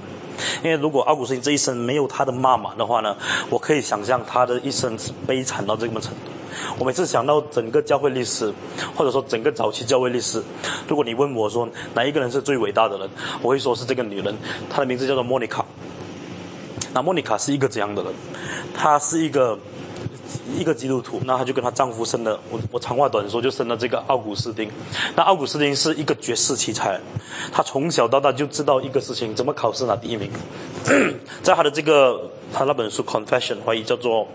[0.64, 3.16] 因为如果奥古斯丁这一生没有他的妈妈的话呢，
[3.50, 6.32] 我可以想象他的一生是悲惨到这么程度。
[6.78, 8.54] 我每次想到整个教会历史，
[8.96, 10.44] 或者说整个早期教会历史，
[10.88, 13.10] 如果你问我说哪一个人是最伟大的人，
[13.42, 14.36] 我会说是这个女人，
[14.70, 15.66] 她的名字叫做莫妮卡。
[16.94, 18.14] 那莫妮卡是一个怎样的人？
[18.74, 19.58] 她是一个
[20.58, 24.70] 一个基督徒，那她就跟她丈夫生了，我我长话短说就生了这个奥古斯丁。
[25.16, 27.00] 那奥古斯丁是一个绝世奇才，
[27.52, 30.30] 他从小到大就知道一个事情，怎么考试拿第一名。
[31.44, 34.28] 在他的这个他那本书《Confession》怀疑叫做。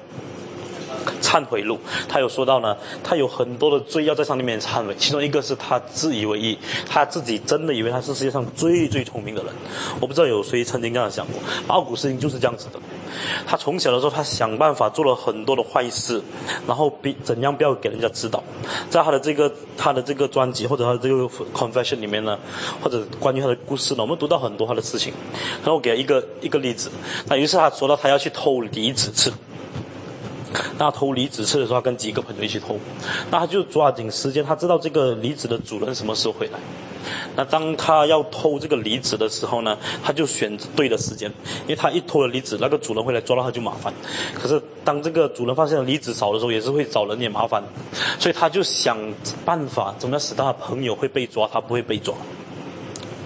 [1.23, 1.79] 忏悔录，
[2.09, 9.53] 他有说到呢，他有很多的罪要在上帝面前忏悔，其中一个是他自以为意，他自己真的以为他是世界上最最聪明的人。
[10.01, 12.81] 我不知道有谁曾经这样想过，奥古斯丁就是这样子的。
[13.47, 16.21] 他从小的时候，他想办法做了很多的坏事，
[16.67, 18.43] 然后比怎样不要给人家知道。
[18.91, 22.39] 在他的这个他的这个专辑或者他的这个 confession 里面呢，
[22.83, 25.13] 或者关于他的故事呢，我们读到很多他的事情。
[25.63, 26.91] 然后给一个一个例子，
[27.27, 29.33] 那于是他说到他要去偷梨子吃。
[30.79, 32.79] 那偷离子吃的时候，跟几个朋友一起偷，
[33.31, 36.59] 那他就抓紧时间，他知道这个离子的主人什么时候回来。
[37.37, 41.31] 那当他要偷这个离子的时候呢，他就选对的时间，
[41.63, 43.93] 因为他一偷了离子，那个主人会来抓到他就麻烦。
[44.35, 47.63] 可是当这个主人发现离子少的时候，也是会找人也麻烦，
[48.19, 48.97] 所以他就想
[49.45, 52.15] 办法怎么样使他的朋友会被抓，他不会被抓。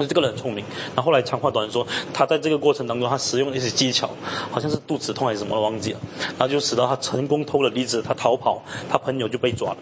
[0.07, 0.65] 这个人很聪明。
[0.95, 4.11] 那后来长话短说，他在这个过程当中，他使用一些技巧，
[4.51, 6.01] 好像是肚子痛还是什么忘记了，
[6.39, 9.77] 然后就使得他成功偷了梨子，他逃跑，他朋友就被抓了。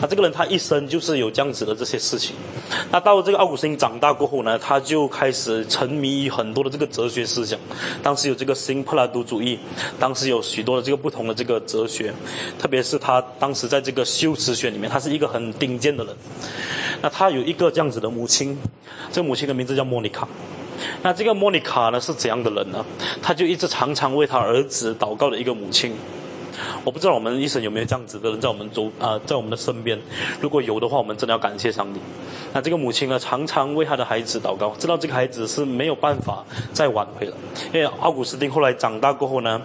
[0.00, 2.34] 那这个人他一生就是有这样子的这些事情。
[2.90, 7.58] 那到了这个奥古斯丁长大过后呢，他就开始沉迷于很多的这个哲学思想。
[8.02, 9.58] 当时有这个新柏拉图主义，
[9.98, 12.12] 当时有许多的这个不同的这个哲学，
[12.58, 16.14] 特别是他当时在这个修辞学里面，他是一个很顶尖的人。
[17.02, 18.56] 那他有一个这样子的母亲，
[19.10, 20.26] 这个母亲的名字叫莫妮卡。
[21.02, 22.84] 那这个莫妮卡呢是怎样的人呢？
[23.20, 25.94] 他就一直常常为他儿子祷告的一个母亲。
[26.84, 29.98] 我不知道我们医生有没有这样子的人在我们周啊，在我们的身边。
[30.40, 32.00] 如果有的话，我们真的要感谢上帝。
[32.52, 37.36] 那这个母亲呢，常常为他的孩子祷告，知道这个孩子是没有办法再挽回了。
[37.72, 39.60] 因为奥古斯丁后来长大过后呢，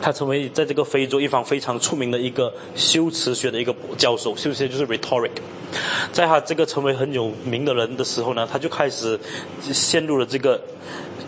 [0.00, 5.30] 他成为在这个非洲一方非常出名的一个修辞学的一个教授，修辞学就是 rhetoric。
[6.12, 9.18] 在他这个成为很有名的人的时候呢，他就开始
[9.72, 10.60] 陷入了这个。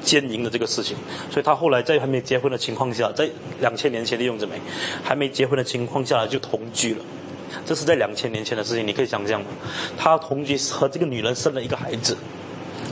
[0.04, 0.96] 奸淫的这个事情，
[1.30, 4.60] 所以他后来在还没结婚的情况下，在两千年前利用着没，
[5.00, 7.04] 还没结婚的情况下就同居了，
[7.64, 9.40] 这是在两千年前的事情，你可以想象？
[9.96, 12.16] 他同居和这个女人生了一个孩子，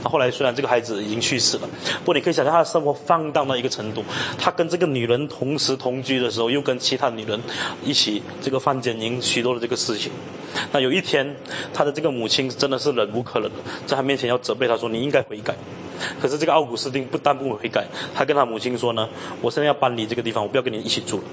[0.03, 4.03] 后来虽然这个孩子已经去世了，不过你可以想象他的生活放荡到一个程度，
[4.37, 7.39] 他跟这个女人同时同居的时候，又跟其他女人
[7.83, 10.11] 一起这个犯奸淫许多的这个事情。
[10.73, 11.35] 那有一天，
[11.73, 13.49] 他的这个母亲真的是忍无可忍，
[13.85, 15.55] 在他面前要责备他说：“你应该悔改。”
[16.19, 19.07] 可是这个奥古斯丁不但不悔改，他跟他母亲说呢
[19.39, 21.23] ：“我现在要搬离这个地方，我不要跟你一起住了。”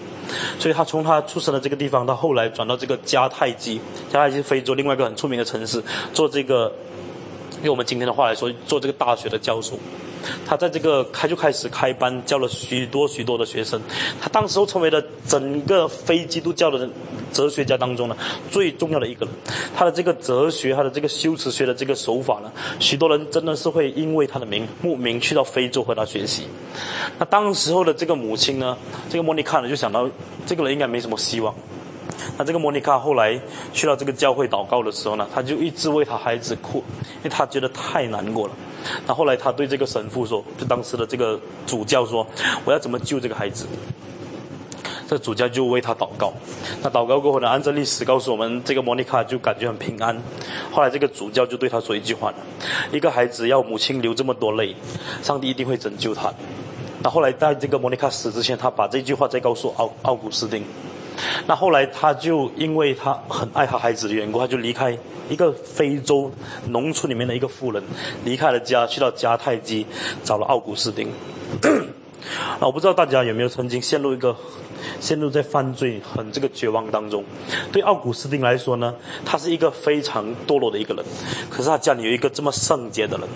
[0.61, 3.81] 所以他从他出生的这个地方到后来转到这个迦太基，
[4.13, 6.73] 迦太基非洲另外一个很出名的城市，做这个，
[7.63, 9.79] 用我们今天的话来说，做这个大学的教授。
[10.45, 13.81] 他在这个开就开始开班，教了许多许多的学生。
[14.21, 16.89] 他当时候成为了整个非基督教的
[17.33, 18.17] 哲学家当中呢
[18.51, 19.35] 最重要的一个人。
[19.77, 22.51] 他的这个哲学，他的这个修辞学的这个手法呢，
[22.81, 26.49] 许多人真的是会因为他的名慕名去到非洲和他学习。
[27.19, 28.77] 那当时候的这个母亲呢，
[29.09, 30.11] 这个莫妮卡呢就想到
[30.45, 31.55] 这个人应该没什么希望。
[32.37, 33.39] 那这个莫妮卡后来
[33.73, 36.79] 去到这个教会祷告的时候呢，他就一直为他孩子哭，
[37.19, 38.55] 因为他觉得太难过了。
[39.07, 42.27] 那后来他对这个神父说，就当时的这个主教说，
[42.65, 43.67] 我要怎么救这个孩子？
[45.09, 46.33] 这主教就为他祷告。
[46.83, 50.15] 那祷告过后呢，按照历史告诉我们，这个莫妮卡就感觉很平安。
[50.71, 52.31] 后来这个主教就对他说一句话：
[52.93, 54.77] 一个孩子要母亲流这么多泪，
[55.23, 56.31] 上帝一定会拯救他。
[57.03, 60.63] 那后来在这个莫妮卡死之前，他把这句话再告诉奥奥古斯丁。
[61.47, 64.97] 那后来他就因为他很爱他孩子的缘故，他就离开
[65.29, 66.31] 一个非洲
[66.69, 67.83] 农村里面的一个富人，
[68.25, 69.87] 离开了家，去到迦太基
[70.23, 71.09] 找了奥古斯丁。
[72.61, 74.37] 啊我不知道大家有没有曾经陷入一个。
[75.01, 77.25] 陷入在犯罪很这个绝望当中，
[77.73, 78.95] 对奥古斯丁来说呢，
[79.25, 81.05] 他是一个非常堕落的一个人，
[81.51, 83.29] 可是他家里有一个这么圣洁的人，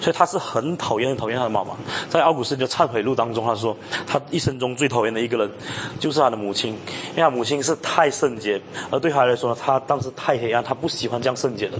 [0.00, 1.70] 所以他是很讨厌很讨厌他的妈妈。
[2.08, 3.76] 在奥古斯丁的忏悔录当中，他说
[4.08, 5.50] 他一生中最讨厌的一个人
[6.00, 6.72] 就是他的母亲，
[7.10, 8.60] 因为他母亲是太圣洁，
[8.90, 11.78] 而对他来说呢，他当时太黑暗，他不喜欢这样圣洁的。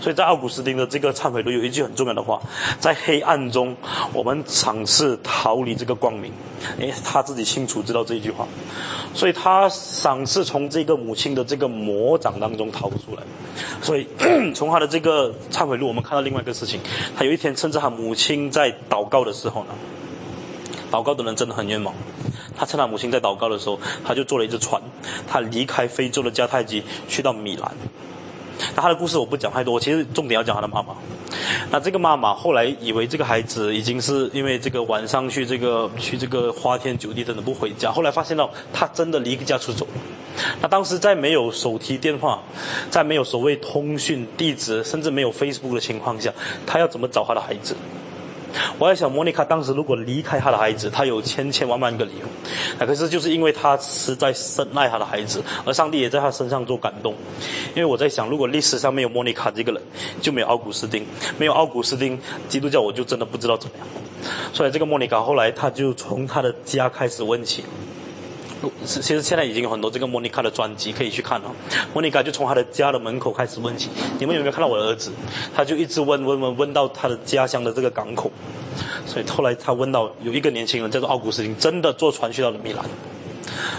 [0.00, 2.40] 所以在奥古斯丁的这个忏悔录有一句很重要的话：
[2.78, 3.76] 在黑暗中，
[4.12, 6.32] 我们尝试逃离这个光明。
[6.78, 8.46] 诶，他自己清楚知道这一句话，
[9.14, 13.22] 所以他尝试从这个母亲的这个魔掌当中逃出来。
[13.82, 14.06] 所以
[14.54, 16.80] 从他的这个忏悔录，我们看到另外一个事情：
[17.16, 19.74] 他有一天趁着他母亲在祷告的时候呢，
[20.90, 21.94] 祷告的人真的很冤枉。
[22.56, 24.80] 他趁他母亲在祷告的时候，他就坐了一只船，
[25.26, 27.74] 他离开非洲的迦太基，去到米兰。
[28.74, 30.94] 那他的故事我不讲太多，其实重点要讲他的妈妈。
[31.70, 39.86] 那这个妈妈后来以为这个孩子已经是因为这个晚上去这个去这个花天酒地真的不回家，后来发现到他真的离家出走。
[40.60, 42.42] 那当时在没有手提电话，
[42.90, 46.32] 在没有所谓通讯地址，甚至没有 Facebook 的情况下，
[46.66, 47.76] 他要怎么找他的孩子？
[48.78, 52.86] 我在想，莫妮卡当时如果离开她的孩子，她有千千万万个理由。
[52.86, 57.14] 可是就是因为她实在深爱她的孩子，而上帝也在她身上做感动。
[57.74, 59.82] 因为我在想，如果历史上没有莫妮卡这个人，
[60.20, 61.04] 就没有奥古斯丁，
[61.38, 63.86] 没有奥古斯丁，基督教我就真的不知道怎么样。
[64.52, 67.64] 所以这个莫妮卡后来，她就从她的家开始问起。
[68.84, 71.50] 其实现在已经有很多这个莫妮卡的专辑可以去看了。
[71.92, 73.88] 莫妮卡就从他的家的门口开始问起
[74.18, 75.10] ：“你们有没有看到我的儿子？”
[75.54, 78.30] 他就一直问问问问到他的家乡的这个港口。
[79.06, 82.84] 所以后来他问到有一个年轻人叫做奥古斯丁，真的坐船去到了米兰。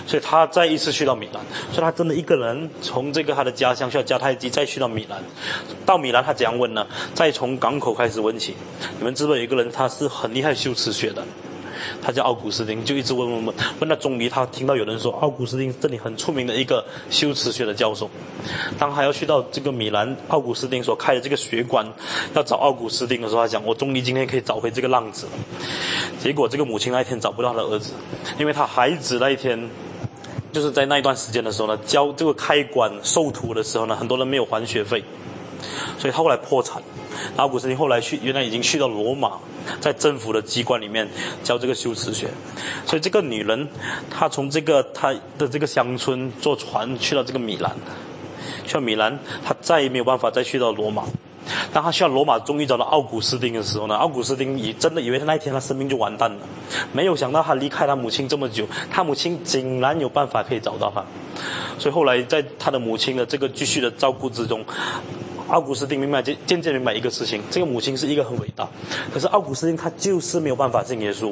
[0.08, 5.22] 所以他再一次去到米兰，所以他真的一个人从这个他的家乡去到迦太基，再去到米兰。
[5.86, 6.86] 到米兰他怎样问呢？
[7.14, 8.56] 再从港口开始问起。
[9.00, 11.24] 你们知不知道有一个人他是很厉害修辞学的？
[12.02, 18.10] 他叫奥古斯丁，就一直问问问，问到终于他听到有人说奥古斯丁这里很出名的一个修辞学的教授。
[18.78, 21.86] 当他要去到这个米兰奥古斯丁所开的这个学馆，
[22.34, 25.32] 要找奥古斯丁的时候，他讲我终于今天可以找回这个浪子了。
[26.20, 27.94] 结果这个母亲那一天找不到他的儿子，
[28.40, 29.70] 因为他孩子那一天。
[30.52, 35.04] 就是在那一段时间的时候呢，教这个开馆授徒的时候呢，很多人没有还学费，
[35.98, 36.82] 所以他后来破产。
[37.38, 39.34] 奥古斯丁后来去，原来已经去到罗马，
[39.80, 41.08] 在政府的机关里面
[41.44, 42.30] 教这个修辞学。
[42.86, 43.68] 所以这个女人，
[44.10, 47.76] 她从这个她的这个乡村坐船去到这个米兰，
[48.66, 51.04] 去到米兰，她再也没有办法再去到罗马。
[51.72, 56.38] 当他去到罗马，终于找到奥古斯丁的时候呢，奥古斯丁以真的以为他那一天他生命就完蛋了，
[56.92, 61.04] 没有想到他离开他母亲这么久，他母亲竟然有办法可以找到他，
[61.78, 64.66] 所以后来在他的母亲的这个继续的照顾之中，
[65.48, 68.68] 奥古斯丁明白渐渐渐明白一个事情，这个母亲是一个很伟大，
[69.14, 71.32] 可是奥古斯丁他就是没有办法信耶稣，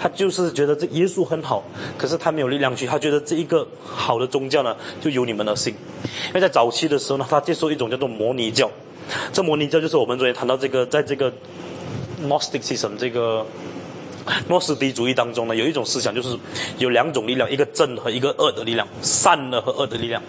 [0.00, 1.62] 他就是觉得这耶稣很好，
[1.98, 5.74] 可是他没有力量去，他觉得这一个好的宗教呢就由你们而信，
[6.28, 8.70] 因为在早期的时候呢，他接受一种叫做摩尼教。
[9.32, 11.32] 这摩尼教就是我们昨天谈到这个，在这个
[12.22, 13.44] Gnosticism 这个
[14.48, 16.36] 诺斯底主义当中呢，有一种思想就是
[16.78, 20.22] 有两种力量，一个正和一个恶的力量，善的和恶的力量。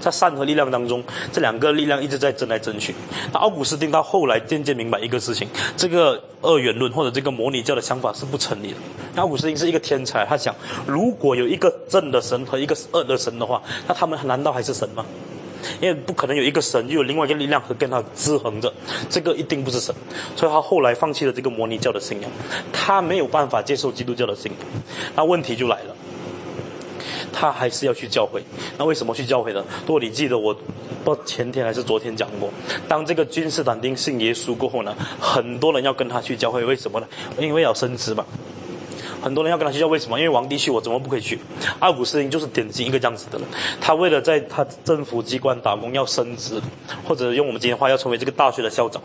[0.00, 2.94] 在善和力量当中，这两个力量一直在争来争去。
[3.32, 8.76] 那奥古斯丁到后来渐渐明白一个事情：这个二元论或者这个模拟教的想法是不成立的。
[9.14, 10.54] 那奥古斯丁是一个天才，他想，
[10.86, 15.04] 如果有一个正的神和一个恶的神的话，那他们难道还是神吗？
[15.80, 18.72] 因为不可能有一个神又有另外一个力量和跟他制衡着，
[19.08, 19.94] 这个一定不是神，
[20.36, 22.30] 所以他后来放弃了这个摩尼教的信仰，
[22.72, 24.82] 他没有办法接受基督教的信仰，
[25.16, 25.94] 那问题就来了，
[27.32, 28.42] 他还是要去教会，
[28.78, 29.64] 那为什么去教会呢？
[29.86, 30.56] 如果你记得我，
[31.04, 32.50] 不前天还是昨天讲过，
[32.86, 37.06] 当这个君士坦丁信耶稣过后呢，很多人要跟他去教会，为什么呢？
[37.38, 38.24] 因为要升职嘛。
[39.22, 40.18] 很多人要跟他去教，为什么？
[40.18, 41.38] 因为皇帝去，我怎么不可以去？
[41.80, 43.46] 奥古斯丁就是典型一个这样子的人。
[43.80, 46.60] 他为了在他政府机关打工要升职，
[47.06, 49.02] 或者用我们今天话要成为这个大学的校长，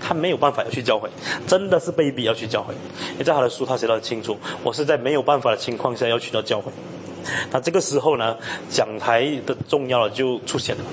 [0.00, 1.08] 他没有办法要去教会，
[1.46, 2.74] 真的是被逼要去教会。
[3.18, 6.70] 你在他的书他写得很清楚，我是在没有办法的情况下要去到教会。
[7.50, 8.36] 那这个时候呢，
[8.68, 10.84] 讲台的重要了就出现了。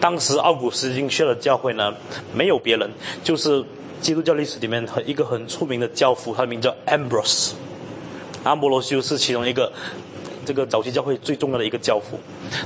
[0.00, 1.92] 当时奥古斯丁去了教会呢，
[2.32, 2.90] 没有别人，
[3.22, 3.62] 就是
[4.00, 7.52] 基督教历史里面很一个很出名的教父，他名叫 Ambrose。
[8.44, 9.70] 阿波罗修是其中一个，
[10.46, 12.18] 这个早期教会最重要的一个教父。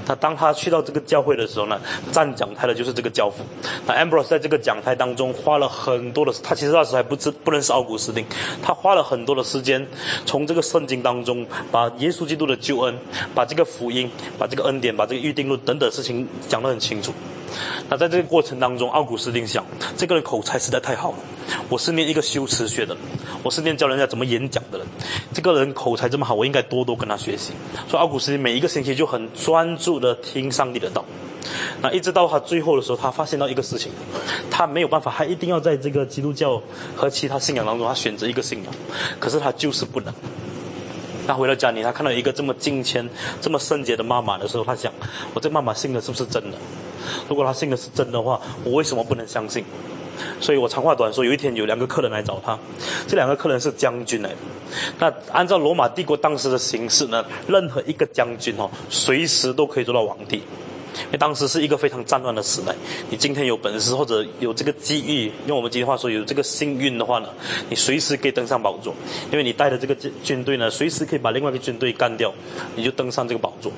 [0.06, 1.78] 他当他去到这个教会的时候呢，
[2.10, 3.44] 站讲台的就是这个教父。
[3.86, 8.24] 那 Ambrose 在这个讲台当中花了很多的，他其实那时还不知不认识奥古斯丁，
[8.62, 9.86] 他花了很多的时间，
[10.24, 12.96] 从这个圣经当中把耶稣基督的救恩、
[13.34, 17.12] 把这个福音、把这个恩典、把这个预定论等等事情讲得很清楚。
[17.88, 19.64] 那在这个过程当中，奥古斯丁想，
[19.96, 21.18] 这个人口才实在太好了。
[21.68, 22.96] 我是念一个修辞学的，
[23.42, 24.86] 我是念教人家怎么演讲的人。
[25.32, 27.52] 这个人口才这么好，我应该多多跟他学习。
[27.88, 31.04] 所以奥古斯丁每一个星期就很专注的听上帝的道。
[31.82, 33.92] 那一直到他最后的时候，他发现到一个事情，
[34.50, 36.60] 他没有办法，他一定要在这个基督教
[36.96, 38.72] 和其他信仰当中，他选择一个信仰。
[39.20, 40.12] 可是他就是不能。
[41.26, 43.08] 他回到家里，他看到一个这么敬虔、
[43.40, 44.92] 这么圣洁的妈妈的时候，他想：
[45.34, 46.56] 我这妈妈信的是不是真的？
[47.28, 49.64] 如果他信的是真的话，我为什么不能相信？
[50.40, 52.56] 所以我长话短说，有一天有两个客人来找他，
[53.08, 54.36] 这两个客人是将军来的。
[54.98, 60.42] 那按照罗马帝国当时的形势呢，任何一个将军哦，随时都可以做到皇帝。
[61.02, 62.74] 因为当时是一个非常战乱的时代，
[63.10, 67.28] 你今天有本事或者有这个机遇，用我们今天话说有这个幸运的话呢，
[67.68, 68.94] 你随时可以登上宝座。
[69.30, 72.32] 因为你带的这个军军队呢，随时可以把另外一个军队干掉，
[72.76, 73.72] 你就登上这个宝座。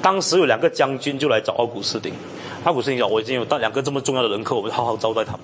[0.00, 2.12] 当时有两个将军就来找奥古斯丁。
[2.64, 5.40] 奥古斯丁讲：“我已经有到两个这么重要的人客，我会好好招待他们。”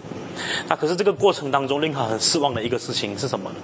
[0.68, 3.56] 那可是这个过程当中令他很失望的一个事情是什么呢？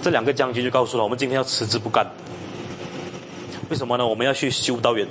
[0.00, 2.06] 这两个将军就告诉了我们：今天要辞职不干。
[3.70, 4.06] 为什么呢？
[4.06, 5.06] 我们要去修道院，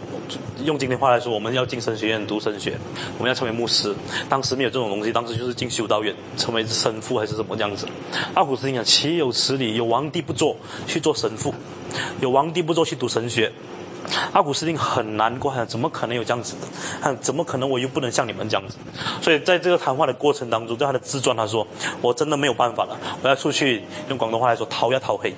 [0.64, 2.78] 用今天话来说，我们要进神学院读神学，
[3.18, 3.94] 我们要成为牧师。
[4.30, 7.88] 当时没有这种东西，当时就是进修道院，成为神父还是什么样子。
[8.34, 9.76] 阿古斯丁讲：“岂有此理！
[9.76, 11.54] 有皇帝不做去做神父，
[12.22, 13.52] 有皇帝不做去读神学。”
[14.34, 16.56] 阿古斯丁很难过，怎么可能有这样子
[17.02, 17.16] 的？
[17.16, 18.76] 怎么可能我又不能像你们这样子？
[19.22, 21.66] 所以在这个谈话的过程当中，在他的自传他说
[22.02, 25.34] ：“我真的没有办法了，我要出去用广东话来说，逃呀逃黑。”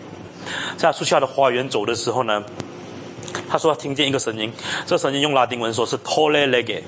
[0.78, 2.43] 在他出去他的花园走的时候呢，
[3.49, 4.51] 他说他听见一个声音，
[4.86, 6.81] 这声音用拉丁文说是 “tole lege”，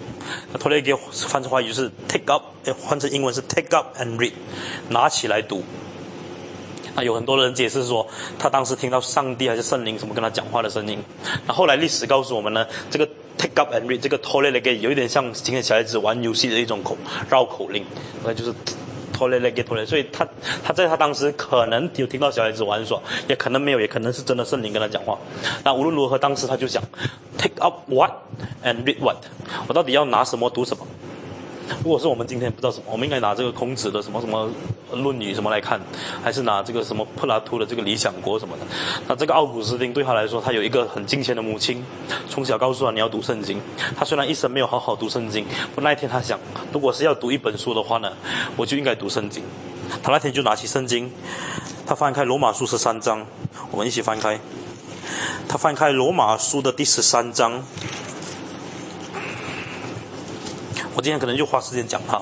[0.52, 2.44] 那 “tole lege” 翻成话语是 “take up”，
[2.82, 4.34] 换成英文是 “take up and read”，
[4.90, 5.64] 拿起来读。
[6.96, 8.08] 那有很多人解释说，
[8.40, 11.00] 他当时听到上帝还是圣灵什么跟他讲话的声音。
[11.46, 16.98] 那后来历史告诉我们呢，这个 take up and read 这个 toilet 有一点像今天小孩子玩游戏的一种口
[17.30, 17.86] 绕口令，
[18.24, 18.52] 那就是
[19.14, 20.28] 拖累累给拖累，所以他
[20.64, 25.18] 他在他当时可能有听到小孩子玩耍，也可能没有，也可能是真的圣灵跟他讲话。
[25.64, 26.82] 那无论如何，当时他就想
[27.38, 28.12] ，take up what
[28.64, 29.18] and read what，
[29.68, 30.86] 我到底要拿什么读什么？
[31.84, 34.50] 如果是我们今天不知道什么，我们应该拿这个孔子的什么什么
[34.96, 35.80] 《论语》什么来看，
[36.24, 38.66] 还是拿这个什么柏拉图的这个《理想国》什么的？
[39.08, 41.84] 那这个奥古斯丁对他来说，他有一个很金钱的母亲，
[42.30, 43.60] 从小告诉他你要读圣经。
[43.98, 45.46] 他虽然一生没有好好读圣经，
[45.76, 46.40] 不那一天他想，
[46.72, 48.12] 如果是要读一本书的话呢，
[48.56, 49.44] 我就应该读圣经。
[50.02, 51.12] 他那天就拿起圣经，
[51.86, 53.26] 他翻开罗马书十三章，
[53.72, 54.40] 我们一起翻开。
[55.48, 57.64] 他翻开罗马书的第十三章。
[60.98, 62.20] 我今天可能就花时间讲它。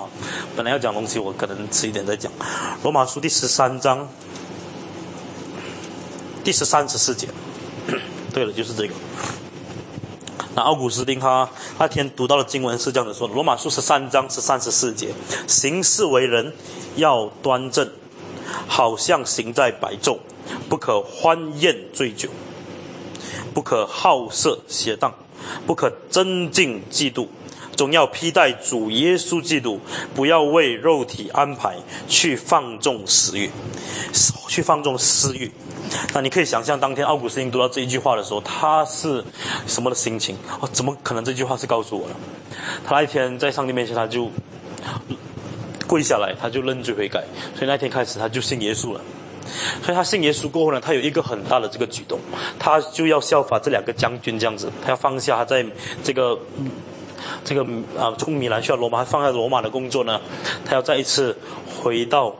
[0.53, 2.29] 本来要讲东西，我可能迟一点再讲。
[2.83, 4.05] 罗马书第十三章
[6.43, 7.29] 第十三十四节，
[8.33, 8.93] 对了，就是这个。
[10.55, 11.49] 那奥古斯丁他
[11.79, 15.13] 那天读到的经文是这样子说：罗马书十三章十三十四节，
[15.47, 16.51] 行事为人
[16.97, 17.89] 要端正，
[18.67, 20.17] 好像行在白昼，
[20.67, 22.27] 不可欢宴醉酒，
[23.53, 25.13] 不可好色邪荡，
[25.65, 27.27] 不可增进嫉妒。
[27.75, 29.79] 总要披戴主耶稣基督，
[30.15, 31.75] 不要为肉体安排
[32.07, 33.51] 去放纵私欲，
[34.47, 35.51] 去放纵私欲。
[36.13, 39.23] 那你可以想象，当天奥古斯丁读到这一句话的时候，他是
[39.67, 40.35] 什么的心情？
[40.59, 42.15] 哦，怎么可能这句话是告诉我的？
[42.85, 44.31] 他那一天在上帝面前，他就
[45.85, 47.23] 跪下来，他就认罪悔改。
[47.53, 49.01] 所以那天开始，他就信耶稣了。
[49.83, 52.19] 所以他信耶稣过后呢，他有一个很大的这个举动，
[52.57, 55.63] 他就要效法这两个将军这样子，他要放下他在
[56.03, 56.39] 这个。
[57.43, 57.63] 这个
[57.97, 60.19] 啊，从米兰去到罗马，放在罗马的工作呢，
[60.65, 61.35] 他要再一次
[61.81, 62.35] 回到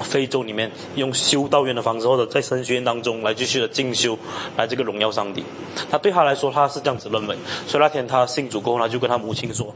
[0.00, 4.18] 非洲里面，用修道院的方式，或者在神学院当中来继续的进修，
[4.56, 5.44] 来这个荣耀上帝。
[5.90, 7.36] 他对他来说，他是这样子认为。
[7.66, 9.74] 所以那天他信主过后，他就跟他母亲说：“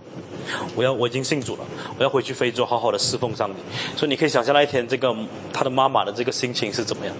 [0.75, 1.65] 我要我已经信主了，
[1.99, 3.57] 我要回去非洲好好的侍奉上帝。”
[3.97, 5.15] 所以你可以想象那一天这个
[5.53, 7.15] 他的妈妈的这个心情是怎么样。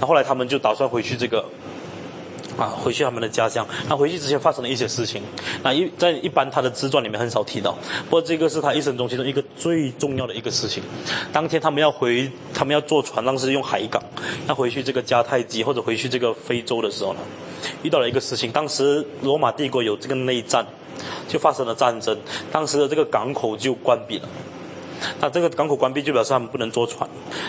[0.00, 1.44] 那后来他们就打算回去这个。
[2.56, 3.66] 啊，回去他们的家乡。
[3.88, 5.22] 那回去之前发生了一些事情。
[5.62, 7.72] 那一在一般他的自传里面很少提到，
[8.04, 10.82] 不过这个是他一生中其中一个最重要的一个事情。
[11.32, 14.02] 当天他们要回，他们要坐船，当时用海港，
[14.48, 17.20] 要回去这个迦太基或者回去这个非洲的时候呢，
[17.82, 18.50] 遇到了一个事情。
[18.52, 20.64] 当时罗马帝国有这个内战，
[21.28, 22.16] 就发生了战争，
[22.52, 24.28] 当时的这个港口就关闭了。
[25.20, 27.08] 那这个港口关闭就表示他们不能坐船。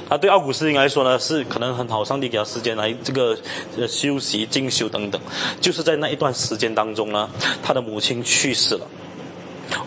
[0.09, 3.37] 那对奥古斯丁来说呢，是可能很好，上帝给他时间来这个
[3.77, 5.21] 呃休息、进修等等。
[5.61, 7.29] 就是在那一段时间当中呢，
[7.63, 8.87] 他的母亲去世了。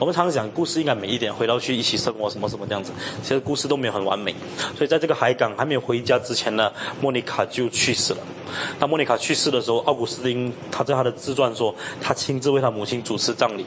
[0.01, 2.91] 我们常常讲故事应该美一点，回到去一起生活什么什么这样子。
[3.23, 4.35] 其实故事都没有很完美。
[4.77, 8.19] 所以在这个海港还没有回家之前呢，莫妮卡就去世了。
[8.81, 13.65] 那莫妮卡去世的时候，奥古斯丁他在他的自传说，他亲自为他母亲主持葬礼。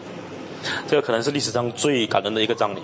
[0.87, 2.79] 这个可能是历史上最感人的一个葬礼。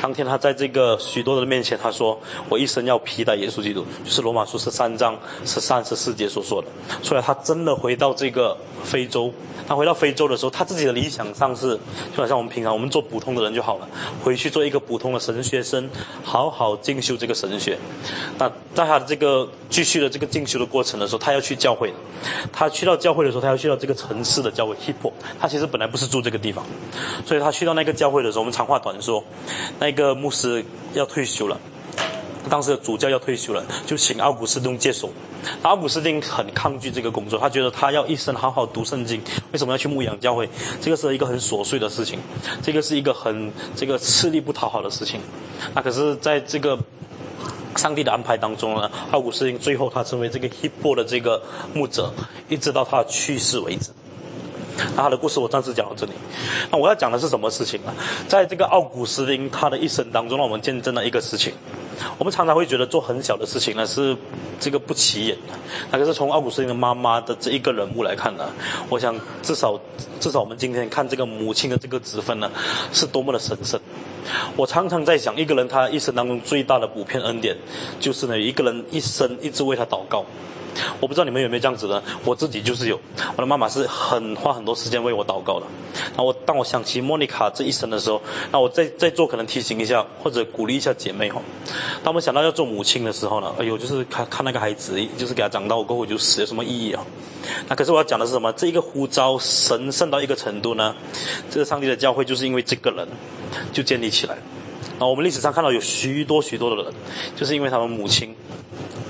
[0.00, 6.68] 当天他在这个许多人面前，他说：“我一生要披戴耶稣基督。”就是罗马书十三章十三十四节所说的。
[7.02, 9.32] 所以他真的回到这个非洲。
[9.66, 11.78] 他回到非洲的时候，他自己的理想上是，
[12.16, 13.88] 就好像我们平常我们做普通的人就好了，
[14.24, 15.90] 回去做一个普通的神学生，
[16.24, 17.76] 好好进修这个神学。
[18.38, 21.92] 那在他的这个继续的这个进修的过程的时候，他要去教会。
[22.50, 25.12] 他去到教会的时候，他要去到这个城市的教会 Hippo。
[25.38, 26.64] 他其实本来不是住这个地方。
[27.24, 29.22] 所以他去到那个教会的时候，我们长话短说，
[29.78, 31.58] 那个牧师要退休了，
[32.48, 35.10] 当时的主教要退休了，就请奥古斯丁接手。
[35.62, 40.48] 奥古斯丁很抗拒这个工作，他觉得他要一生好好读圣经，为什么要去牧养教会？
[40.80, 42.18] 这个是一个很琐碎的事情，
[42.60, 45.20] 这个是一个很这个吃力不讨好的事情。
[45.74, 46.76] 那可是在这个
[47.76, 51.40] 上帝的安排当中呢，奥古斯丁最后他成为这个 Hippo 的这个
[51.72, 52.12] 牧者，
[52.48, 53.90] 一直到他去世为止。
[54.96, 56.12] 那他的故事我暂时讲到这里。
[56.70, 57.92] 那我要讲的是什么事情呢？
[58.26, 61.52] 在这个奥古斯丁他的一生当中，让我们见证了一个事情。
[62.16, 64.16] 我们常常会觉得做很小的事情呢是
[64.60, 65.54] 这个不起眼的。
[65.90, 68.48] 那可是从奥古斯丁的妈妈的这一个人物来看呢，
[68.88, 69.78] 我想至少
[70.20, 72.48] 至少我们今天看这个母亲的这个职分呢，
[72.92, 73.80] 是多么的神圣。
[74.56, 77.56] 我常常在想，一个人他一生当中最大的普遍恩典，
[77.98, 80.24] 就是呢一个人一生一直为他祷告。
[81.00, 82.98] 我不知道你们有没有这样子的，我自己就是有。
[83.36, 85.66] 我的妈妈是很花很多时间为我祷告的。
[86.16, 88.20] 那我当我想起莫妮卡这一生的时候，
[88.50, 91.40] 那我在在做可能提醒一下或者鼓励一下姐妹哈。
[92.02, 97.04] 当我们想到要做母亲的时候呢，哎呦，就是看看那个孩子，就是给他长到过后就死，有什么意义啊？
[97.68, 98.52] 那可是我要讲的是什么？
[98.52, 100.94] 这一个呼召神圣到一个程度呢？
[101.50, 103.06] 这个上帝的教会就是因为这个人
[103.72, 104.36] 就建立起来。
[104.98, 106.92] 那我们历史上看到有许多许多的人，
[107.36, 108.34] 就是因为他们母亲。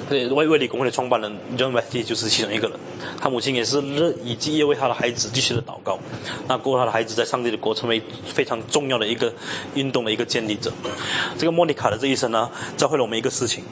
[0.08, 2.78] 对，卫卫理公会的创办人 John Wesley 就是其中一个人。
[3.20, 5.98] 他母亲也是日以继夜为他的孩子继续的祷告。
[6.46, 9.30] 那过后，他的孩子在上帝的国成为非常重要的一个
[9.74, 10.72] 运动的一个建立者。
[11.36, 13.62] 这个莫妮卡的这一生呢，教会了我们一个事情。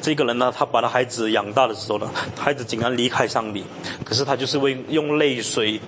[0.00, 3.62] 这个人呢，他把他孩子养大的时候呢，孩子竟然离开上帝，
[4.02, 5.78] 可是他就是为用泪水，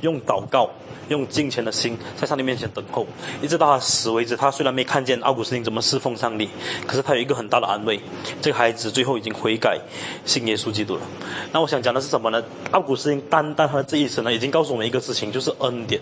[0.00, 0.70] 用祷告。
[1.08, 3.06] 用金钱的心在上帝面前等候，
[3.42, 4.36] 一直到他死为止。
[4.36, 6.48] 他虽然没看见奥古斯丁怎么侍奉上帝，
[6.86, 8.00] 可是他有一个很大的安慰：
[8.40, 9.78] 这个孩子最后已经悔改，
[10.24, 11.02] 信耶稣基督了。
[11.52, 12.42] 那我想讲的是什么呢？
[12.70, 16.00] 奥古斯丁单单他的这一生呢，已经告诉我们一个事情，就是恩典。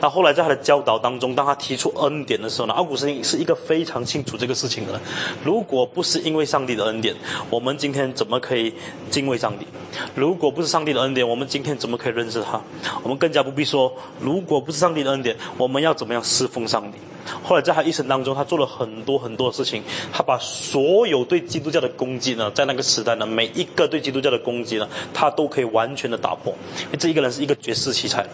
[0.00, 5.00] 那后来在他的教导当中，当他提出恩典的时候呢，奥古斯丁是一个非常清楚这个事情的。
[5.42, 7.14] 如果不是因为上帝的恩典，
[7.48, 8.74] 我们今天怎么可以
[9.10, 9.66] 敬畏上帝？
[10.14, 12.60] 如果不是上帝的恩典，我们今天怎么可以认识他？
[13.02, 14.33] 我们更加不必说如。
[14.34, 16.98] 如果不是上帝的恩典，我们要怎么样侍奉上帝？
[17.44, 19.80] 后来在他一生当中，他做了很多很多的事情。
[20.12, 26.52] 他把所有对基督教的攻击呢，在那个时代呢，每一个对基督教的攻击呢，他都可以完全的打破。
[26.98, 28.26] 这一个人是一个绝世奇才。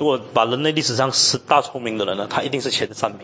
[0.00, 3.20] 如果把人类历史上十大聪明的人呢，他一定是前三名。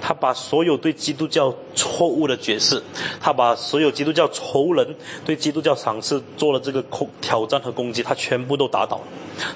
[0.00, 2.82] 他把所有对基督教错误的解释，
[3.20, 4.86] 他把所有基督教仇人
[5.24, 9.02] 对基督教尝试做了这个恐挑战和攻击，他全部都打倒了。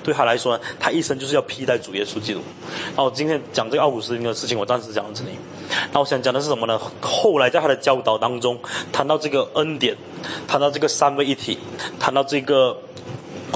[0.03, 2.41] 对他来说呢，他一生就是要披戴主耶稣基督。
[2.97, 5.31] 那我今天讲这个奥古斯丁的事情，我暂时讲到这里。
[5.93, 6.81] 那我想讲的是什么呢？
[7.01, 8.59] 后来在他的教导当中，
[8.93, 9.97] 谈到这个恩典，
[10.49, 11.59] 谈到这个三位一体，
[11.99, 12.77] 谈到这个。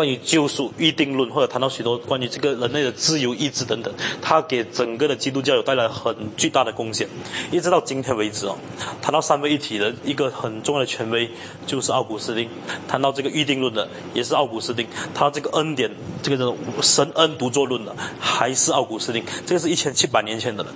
[0.01, 3.93] 关于救赎预定论，或者谈到许多关于这个人类的自由意志等等，
[4.23, 7.07] 他给整个的基督教有带来很巨大的贡献。
[7.53, 8.57] 一直到今天为止哦，
[9.03, 11.31] 谈到三位一体的一个很重要的权威
[11.67, 12.49] 就是奥古斯丁。
[12.89, 14.87] 谈到这个预定论的也是奥古斯丁。
[15.13, 15.91] 他这个恩典，
[16.23, 19.23] 这个神恩独作论的还是奥古斯丁。
[19.45, 20.73] 这个是一千七百年前的人。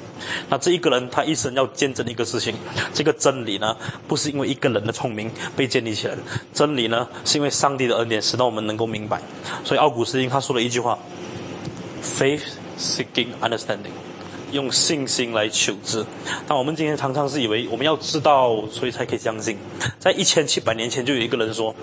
[0.50, 2.54] 那这一个人他一生要见证一个事情，
[2.92, 3.74] 这个真理呢，
[4.06, 6.20] 不是因为一个人的聪明被建立起来的，
[6.52, 9.08] 真理呢是因为上帝的恩典使到我们能够明。
[9.08, 9.13] 白
[9.64, 10.98] 所以奥古斯丁他说了一句话
[12.02, 12.42] ：“Faith
[12.78, 13.92] seeking understanding，
[14.52, 16.04] 用信心来求知。”
[16.46, 19.56] 但我们今天常常是以为我们要知道，所以才可以相信。
[19.98, 21.74] 在一千七百年前，就有一个人说。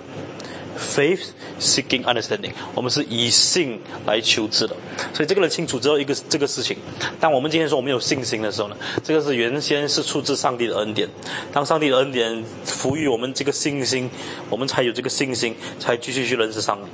[0.74, 1.20] Faith
[1.60, 4.74] seeking understanding，我们是以信来求知的，
[5.12, 6.76] 所以这个人清楚知道一个这个事情。
[7.20, 11.08] 但我们今天说我们有信心的时候呢，这个是原先是出自上帝的恩典。
[11.52, 14.10] 当上帝的恩典赋予我们这个信心，
[14.48, 16.90] 我们才有这个信心，才继续去认识上帝。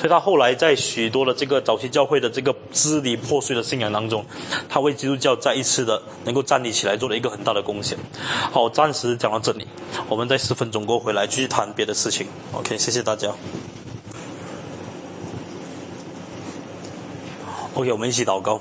[0.00, 4.24] 所以他后来在许多的这个早期教会的这个支离破碎的信仰当中，
[4.66, 7.98] 他为基督教再一次的能够站立起来，做了一个很大的贡献。
[8.50, 9.66] 好，暂时讲到这里，
[10.08, 12.26] 我们在十分钟过回来继续谈别的事情。
[12.54, 13.30] OK，谢谢大家。
[17.74, 18.58] OK，我们一起祷告，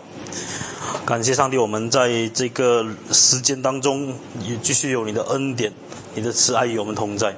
[1.05, 4.13] 感谢上帝，我们在这个时间当中
[4.45, 5.71] 也继续有你的恩典，
[6.15, 7.33] 你的慈爱与我们同在。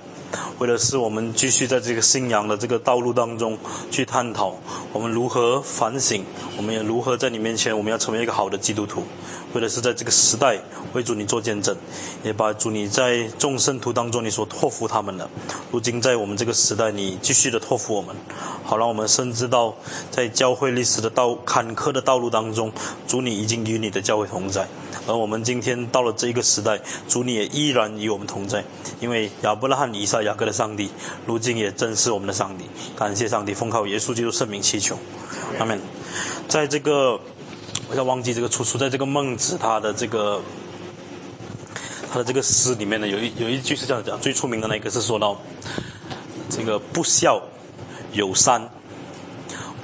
[0.62, 3.57] 为了使我们继续在这个信仰的这个道路当中
[3.89, 4.53] 去探讨，
[4.93, 6.24] 我们如何反省，
[6.55, 9.01] 我们也如何在你面前，我们要成为一个好的基督徒。
[9.53, 10.59] 为的是在这个时代
[10.93, 11.75] 为主你做见证，
[12.23, 15.29] 也把主你在众圣徒当中你所托付他们的，
[15.71, 18.15] 如今在我们这个时代，你继续的托付我们，
[18.63, 19.75] 好让我们深知到
[20.09, 22.71] 在教会历史的道坎坷的道路当中，
[23.07, 24.67] 主你已经与你的教会同在。
[25.07, 28.63] 而我们今天到了这一个时代，主你也依然与我们同在，
[28.99, 30.91] 因为亚伯拉罕、以撒、雅各的上帝，
[31.25, 32.65] 如今也正是我们的上帝。
[32.95, 34.97] 感谢上帝，奉靠耶稣基督圣名祈求，
[35.59, 35.79] 阿门。
[36.47, 37.19] 在这个，
[37.91, 40.41] 不要忘记这个出处，在这个孟子他的这个
[42.09, 45.37] 他的这个诗里面呢，有一有一句是这样讲，最出名的那个是说到
[46.49, 47.41] 这个不孝
[48.13, 48.69] 有三，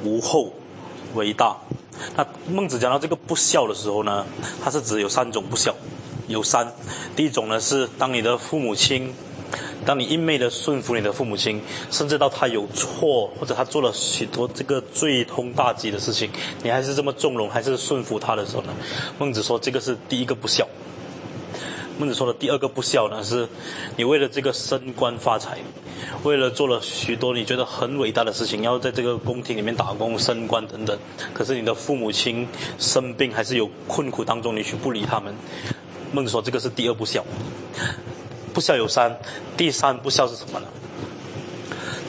[0.05, 0.53] 无后
[1.16, 1.58] 为大。
[2.16, 4.26] 那孟子讲到这个不孝的时候呢，
[4.64, 5.76] 他是指有三种不孝，
[6.30, 6.72] 有三。
[7.14, 9.14] 第一种呢是当你的父母亲，
[9.86, 16.30] 当你一昧的顺服你的父母亲，甚至到他有错或者他做了许多这个罪通大吉的事情，
[16.64, 18.74] 你还是这么纵容，还是顺服他的时候呢？
[19.18, 20.68] 孟子说这个是第一个不孝。
[22.00, 23.48] 孟子说的第二个不孝呢，是
[23.95, 25.58] 你为了这个升官发财。
[26.24, 30.95] 为了做了许多你觉得很伟大的事情，要在这个宫廷里面打工、升官等等，
[31.34, 35.34] 可是你的父母亲生病还是有困苦当中，你却不理他们。
[36.12, 37.26] 孟子说这个是第二不孝，
[38.58, 39.16] 不孝有三，
[39.55, 40.66] 第三不孝是什么呢？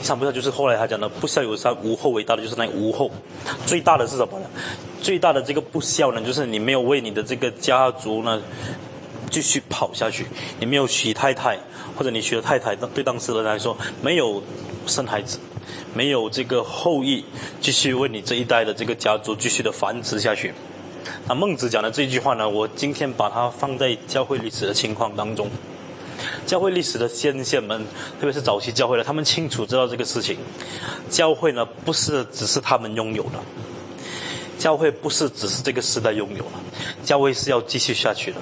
[0.01, 3.11] 第三不孝就是后来他讲的不孝有三，无后为大的就是那个无后。
[3.67, 4.47] 最大的是什么呢？
[4.99, 8.41] 最大的这个不孝呢，就是你没有为你的这个家族呢
[9.29, 10.25] 继续跑下去，
[10.59, 11.55] 你没有娶太太。
[11.95, 14.41] 或者你娶了太太，对当时的人来说没有
[14.87, 15.37] 生孩子，
[15.93, 17.23] 没有这个后裔
[17.61, 20.51] 继续为你这一代的这个家族继续的繁殖下去。
[21.27, 25.47] 那孟子讲的这句话呢，我今天把它放在教会历史的情况当中。
[26.45, 27.79] 教会历史的先贤们，
[28.19, 30.37] 特别是早期教会的，他们清楚知道这个事情。
[31.09, 33.39] 教会呢，不是只是他们拥有的，
[34.57, 36.51] 教会不是只是这个时代拥有的，
[37.03, 38.37] 教会是要继续下去的。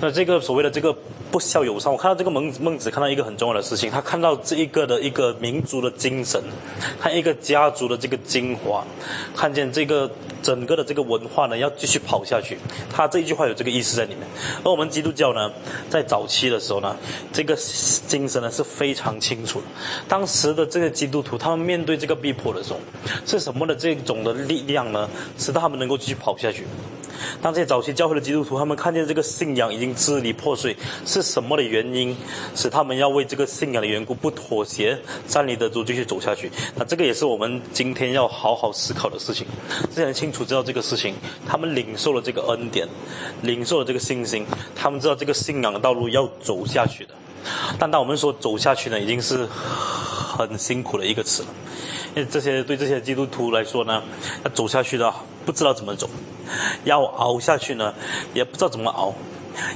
[0.00, 0.96] 那这个所谓的这个。
[1.30, 1.92] 不孝有伤。
[1.92, 6.42] 我看到这个孟孟子看到一个很重要的事情，他看到这一个的一个民族的精神，
[7.00, 8.84] 看一个家族的这个精华，
[9.36, 10.10] 看见这个
[10.42, 12.58] 整个的这个文化呢要继续跑下去。
[12.90, 14.20] 他这一句话有这个意思在里面。
[14.64, 15.50] 而我们基督教呢，
[15.90, 16.96] 在早期的时候呢，
[17.32, 17.54] 这个
[18.06, 19.66] 精神呢是非常清楚的。
[20.08, 22.80] 当时的这个基督徒，他们面对这个逼迫的时候，
[23.26, 26.64] 是什么的这种的力量呢，使得他们能够继续跑下去？
[27.42, 32.16] 当这些早期教会的基督徒，他们看见这个信仰已经支离破碎，是什么的原因
[32.54, 36.50] 使他们要为这个信仰的缘故不妥协，站立得住继续走下去？
[36.76, 39.46] 那这个也是我们今天要好好思考的事情。
[39.90, 41.14] 这些人清楚知道这个事情，
[41.46, 42.88] 他们领受了这个恩典，
[43.42, 47.10] 领受了这个信心，他们知道这个信仰的道路要走下去的。
[47.78, 51.48] 但当我们说走下去呢，已经是很辛苦的一个词了，
[52.30, 54.02] 这些对这些基督徒来说呢，
[54.44, 55.12] 要走下去的
[55.44, 56.08] 不知道怎么走。
[56.84, 57.92] 要熬下去呢，
[58.32, 59.12] 也不知道怎么熬；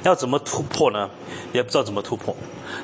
[0.05, 1.11] 要怎么突破呢，
[1.53, 2.35] 也不知道怎么突破。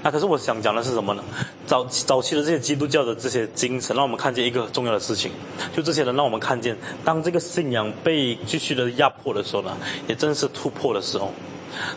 [0.03, 1.25] 那可是我想讲的是什么呢？
[1.67, 5.33] 早早期的这些基督教的这些精神，让我们看见一个重要的事情，
[5.75, 9.75] 就这些人让我们看见，当这个信仰被继续的压迫的时候呢，
[10.07, 11.33] 也正是突破的时候。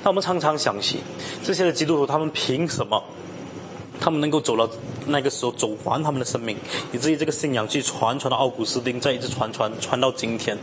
[0.03, 0.99] 那我们常常想起，
[1.43, 3.03] 这些的基督徒他们凭什么？
[4.01, 4.67] 他们能够走到
[5.05, 6.57] 那个时候走完他们的生命，
[6.91, 10.57] 以至于这个信仰去传传到奥古斯丁，再一直传传传到今天，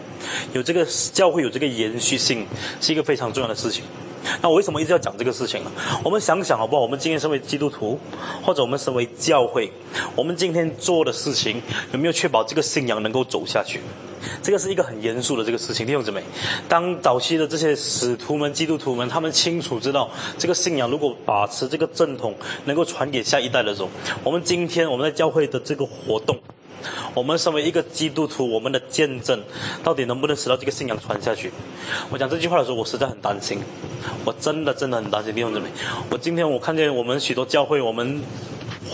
[0.53, 2.45] 有这个教会有这个延续性，
[2.81, 3.85] 是一个非常重要的事情。
[4.43, 5.71] 那我为什么一直要讲这个事情呢？
[6.05, 6.83] 我们想想好不好？
[6.83, 7.99] 我们今天身为基督徒，
[8.43, 9.71] 或者我们身为教会，
[10.15, 11.61] 我们今天做的事情
[11.93, 13.81] 有没有确保这个信仰能够走下去？
[14.43, 16.23] 这个是一个很严肃的这个事情，弟兄姊妹。
[16.69, 23.89] 当早期的这些使徒们、基督徒们，他们清楚知道这个信仰如果把持这个正统，能够传给下一代的时候，
[24.25, 26.37] 我们今天我们在教会的这个活动，
[27.15, 29.43] 我们身为一个基督徒，我们的见证
[29.83, 31.53] 到底能不能使到这个信仰传下去？
[32.11, 33.59] 我讲这句话的时候，我实在很担心，
[34.25, 35.69] 我真的真的很担心弟兄姊妹。
[36.11, 38.21] 我今天我看见我们许多教会，我们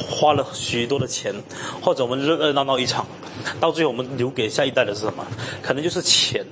[0.08, 1.34] 花了许多的钱，
[1.80, 3.06] 或者我们热热闹闹一场。
[3.60, 5.26] 到最后，我们留给下一代的是什么？
[5.62, 6.44] 可能就是钱。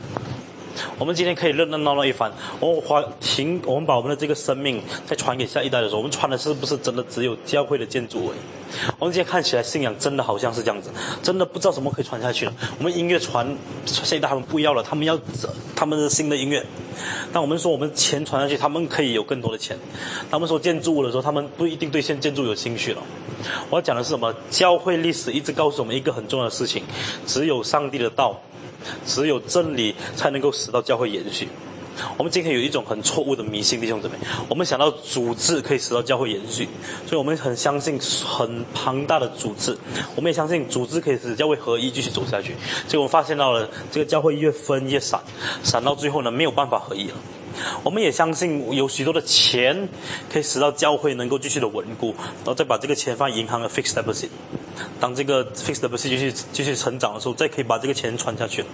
[0.98, 8.38] 我们今天可以热热闹闹一番，我们花停，我们把我们的这个生命再传给下一代的时候，我们传的是不是真的只有教会的建筑而已？
[8.98, 10.90] 我们今天看起来信仰真的好像是这样子，
[11.22, 12.54] 真的不知道什么可以传下去了。
[12.78, 13.46] 我们音乐传，
[13.84, 15.18] 下一代他们不要了，他们要
[15.76, 16.64] 他们的新的音乐。
[17.32, 19.76] 当我们说我们钱传下去，他们可以有更多的钱。
[20.30, 23.02] 他们说建筑物的时候，他们不一定对现建筑有兴趣了。
[23.68, 24.34] 我要讲的是什么？
[24.50, 26.82] 教会历史一直告诉我们一个很重要的事情：
[27.26, 28.40] 只有上帝的道。
[29.04, 31.48] 只有真理才能够使到教会延续。
[32.16, 34.14] 我们今天有一种很错误的迷信，弟兄姊妹，
[34.48, 36.66] 我们想到组织可以使到教会延续，
[37.06, 39.76] 所以我们很相信很庞大的组织，
[40.16, 42.56] 我们也相信组织可以使教会合一继续走下去。
[42.88, 45.20] 结果发现到了这个教会越分越散，
[45.62, 47.14] 散到最后呢没有办法合一了。
[47.82, 49.88] 我们也相信有许多的钱
[50.30, 54.28] 可以使到教会能够继续的稳固，然后再把这个钱放银行的 fixed deposit。
[54.98, 58.64] 当这个 fixed deposit 继续继续成长的时候，再可以把这个钱传下去。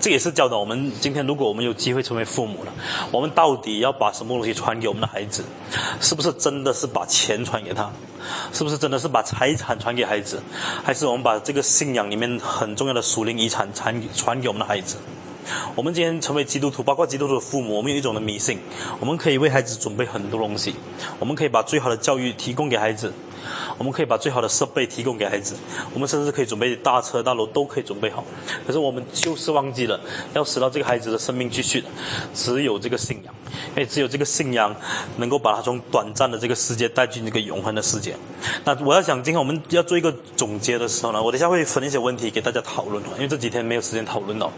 [0.00, 2.72] 这也是教导我们今天，如果我们有机会成为父母了，
[3.10, 5.44] 我们到底要把什么东西传给我们的孩子？
[6.00, 7.90] 是不是真的是把钱传给他？
[8.52, 10.42] 是不是真的是把财产传给孩子？
[10.82, 14.96] 还是我们把这个信仰里面很重要的属灵遗产传传给我们的孩子？
[15.74, 18.58] 我们今天成为基督徒，包括基督徒的父母，我们有一种的迷信，
[19.00, 20.74] 我们可以为孩子准备很多东西，
[21.18, 23.12] 我们可以把最好的教育提供给孩子。
[23.78, 25.54] 我们可以把最好的设备提供给孩子，
[25.92, 28.24] 我们甚至可以准备大车大楼都可以准备好。
[28.66, 29.98] 可是我们就是忘记了，
[30.34, 31.88] 要使到这个孩子的生命继续的，
[32.34, 33.34] 只有这个信仰，
[33.74, 34.74] 因为只有这个信仰
[35.16, 38.14] 能够把他从短暂的这个世界带进这个永恒的世界。
[38.64, 44.50] 那我要想，今天我们要做一个总结的时候呢，我等下会分一些问题给大家讨论因为这几天没有时间讨论了。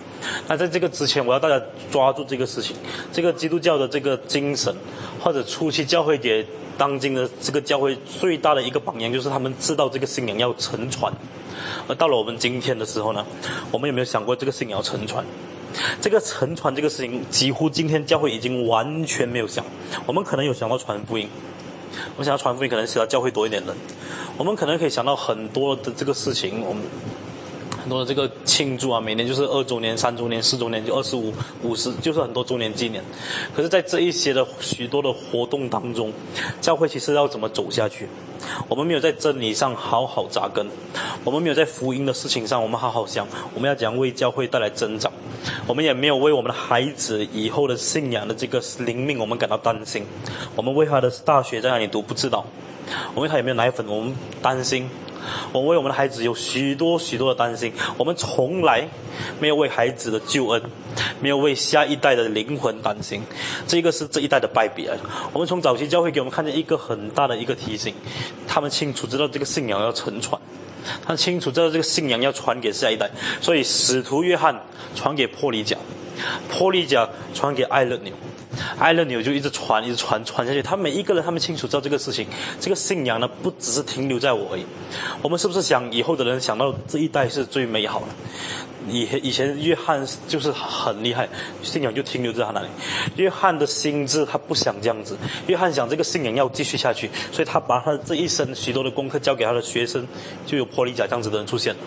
[0.48, 2.76] 那在这个之前，我要大家抓住这个事情，
[3.12, 4.74] 这个基督教的这个精神，
[5.20, 6.46] 或者初期教会给。
[6.76, 11.12] 当今的这个教会最大的一个榜样，就是他们知道这个信仰要沉船。
[11.88, 13.24] 而到了我们今天的时候呢，
[13.70, 15.24] 我们有没有想过这个信仰要沉船？
[16.00, 19.64] 这个沉船这个事情，几乎今天教会已经完全没有想。
[20.06, 21.28] 我们可能有想到传福音，
[22.14, 23.74] 我们想要传福音，可能需要教会多一点人。
[24.36, 26.82] 我们可能可以想到很多的这个事情，我们。
[27.84, 31.30] 很多的这个庆祝啊，每年就是二周年、三周年、四周年，就二十五、
[31.62, 33.04] 五十，就是很多周年纪念。
[33.54, 36.10] 可是，在这一些的许多的活动当中，
[36.62, 38.08] 教会其实要怎么走下去？
[38.68, 40.66] 我们没有在真理上好好扎根，
[41.24, 45.12] 我们没有在福音的事情上我们好好想，我们要讲为教会带来增长。
[45.66, 50.06] 我们也没有为我们的孩子以后的信仰的这个灵命，我们感到担心。
[50.56, 52.46] 我们为他的大学在哪里读不知道，
[53.14, 54.88] 我们为他有没有奶粉，我们担心。
[55.52, 57.72] 我们为我们的孩子有许多许多的担心。
[57.96, 58.88] 我们从来
[59.40, 60.62] 没有为孩子的救恩，
[61.20, 63.22] 没有为下一代的灵魂担心。
[63.66, 64.88] 这个是这一代的败笔。
[65.32, 67.94] 我们从早期教会给我们看见一个很大的一个提醒，
[68.46, 70.40] 他们清楚知道这个信仰要沉传。
[71.02, 73.10] 他清楚知道这个信仰要传给下一代，
[73.40, 74.54] 所以使徒约翰
[74.94, 75.78] 传给坡里甲，
[76.50, 78.12] 坡里甲传给艾勒纽，
[78.78, 80.62] 艾勒纽就一直传，一直传，传下去。
[80.62, 82.26] 他每一个人，他们清楚知道这个事情，
[82.60, 84.64] 这个信仰呢，不只是停留在我而已。
[85.22, 88.06] 我们是不是想以后的人想到这一代是最美好的？
[88.88, 91.28] 以以前约翰就是很厉害，
[91.62, 92.66] 信仰就停留在他那里。
[93.16, 95.16] 约翰的心智他不想这样子，
[95.46, 100.06] 约翰想这个信仰要继续下去，所以他把他这一生许多的功课交给他的学生，
[100.44, 101.80] 就有坡利甲这样子的人出现了。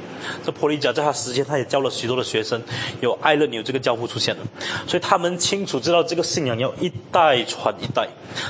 [0.43, 2.59] 这坡利甲在他时间，他也教了许多的学生，
[2.99, 4.41] 有艾勒纽这个教父出现了，
[4.87, 8.07] 所以他们清楚知道这个信仰要一代传一代，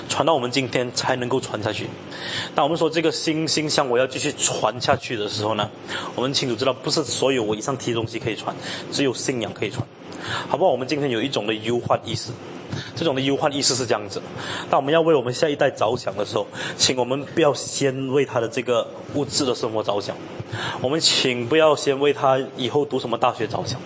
[0.08, 1.88] 传到我们今天才能够传下去。
[2.56, 5.70] 当我们说这个心心向我要继续传下去的时候呢，
[6.16, 8.37] 我们清楚知道不是所有我以上提的东西可以。
[8.38, 8.56] 传，
[8.92, 9.86] 只有信仰可以传，
[10.48, 10.72] 好不好？
[10.72, 12.32] 我们今天有一种的忧患意识，
[12.96, 14.22] 这种的忧患意识是这样子：
[14.70, 16.48] 当我们要为我们下一代着想的时候，
[16.78, 20.16] 请我们不要先为他的这个物质的生活着想。
[20.82, 23.78] 我们请不要先为他以后读什么大学着想，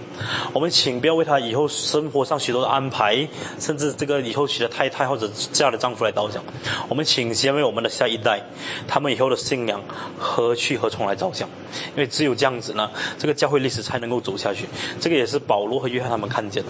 [0.53, 3.27] 我们请不要为他以后生活上许多的安排，
[3.59, 6.43] 甚至这个以后娶的太太或者嫁的丈夫来着想。
[6.87, 8.39] 我们请先为我们的下一代，
[8.87, 9.81] 他们以后的信仰
[10.19, 11.49] 何去何从来着想，
[11.95, 14.67] 因为只有这样子呢，这个教会历史才能够走下去。
[14.99, 16.69] 这个也是保罗和约翰他们看见的，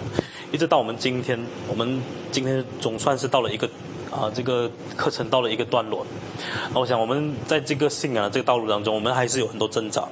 [0.52, 1.36] 一直到我们今天，
[1.66, 2.00] 我们
[2.30, 3.68] 今天总算是到了一个。
[4.12, 6.06] 啊，这个课程到了一个段落，
[6.74, 10.06] 那我想我们在这个信仰的这个道路当中，我们还是有很多挣扎。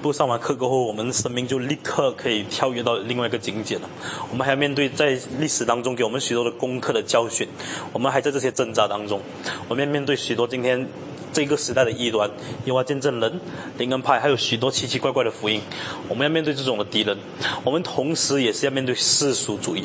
[0.00, 3.90] 不上完课过后，我们生命就立刻可以跳跃到另外一个境界了。
[4.30, 7.48] 我们还要面对在历史当中给我们许多的功课的教训，
[7.92, 9.20] 我们还在这些挣扎当中，
[9.68, 10.86] 我们面对许多今天。
[11.32, 12.30] 这个时代的异端，
[12.66, 13.40] 耶和见证人、
[13.78, 15.60] 灵恩派，还有许多奇奇怪怪的福音，
[16.08, 17.16] 我们要面对这种的敌人。
[17.64, 19.84] 我们同时也是要面对世俗主义。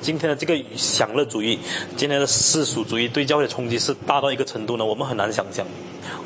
[0.00, 1.58] 今天的这个享乐主义，
[1.96, 4.84] 今天的世俗主义对教会的冲击是大到一个程度呢？
[4.84, 5.66] 我们很难想象。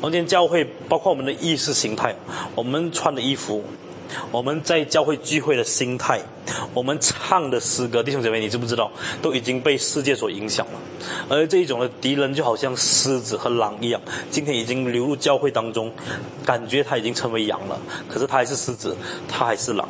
[0.01, 2.15] 今天教会，包括我们的意识形态，
[2.55, 3.63] 我们穿的衣服。
[4.31, 6.21] 我们在教会聚会的心态，
[6.73, 8.91] 我们唱的诗歌，弟兄姐妹，你知不知道，
[9.21, 10.79] 都已经被世界所影响了？
[11.29, 15.91] 而这一种的敌人，就好像狮子和狼一样，今天已经流入教会当中，
[16.45, 18.95] 感觉他已经成为羊了，可是他还是狮子，
[19.27, 19.87] 他还是狼。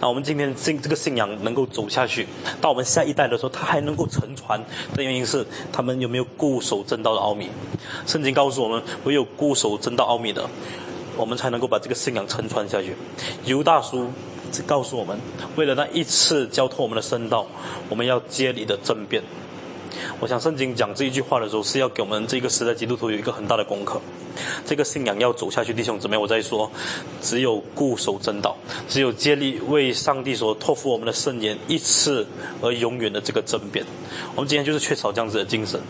[0.00, 2.26] 那我们今天信这个信仰能够走下去，
[2.60, 4.60] 到我们下一代的时候，他还能够承传
[4.94, 7.48] 的原因是，他们有没有固守正道的奥秘？
[8.06, 10.48] 圣经告诉我们，唯有固守正道奥秘的。
[11.16, 12.94] 我们才能够把这个信仰承传下去。
[13.44, 14.10] 犹大叔
[14.66, 15.18] 告诉我们，
[15.56, 17.46] 为了那一次交托我们的圣道，
[17.88, 19.22] 我们要接力的争辩。
[20.18, 24.00] 我想圣经讲这一句话的时候，是要给我们这个时代基督徒有一个很大的功课。
[24.64, 26.70] 这个信仰要走下去，弟兄姊妹，我在说，
[27.20, 28.56] 只有固守真道，
[28.88, 32.26] 只有接力为上帝所托付我们的圣言一次
[32.62, 33.84] 而永远的这个争辩。
[34.36, 35.80] 我们今天就是缺少这样子的精神。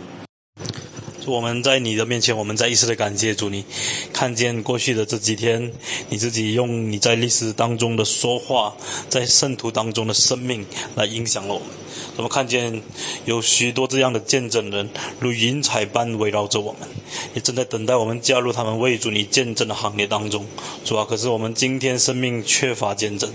[1.31, 3.65] 我们在你的面前，我们在一时的感谢主，你
[4.13, 5.73] 看见过去的这几天，
[6.09, 8.75] 你自己用你在历史当中的说话，
[9.09, 10.67] 在圣徒当中的生命
[10.97, 11.69] 来影响了我们。
[12.17, 12.83] 我们看见
[13.25, 14.89] 有许多这样的见证人，
[15.19, 16.89] 如云彩般围绕着我们，
[17.35, 20.47] 也正在等待我们加入他们为主你见证的行列当中。
[20.85, 23.31] 主啊，可是我们今天生命缺乏见证，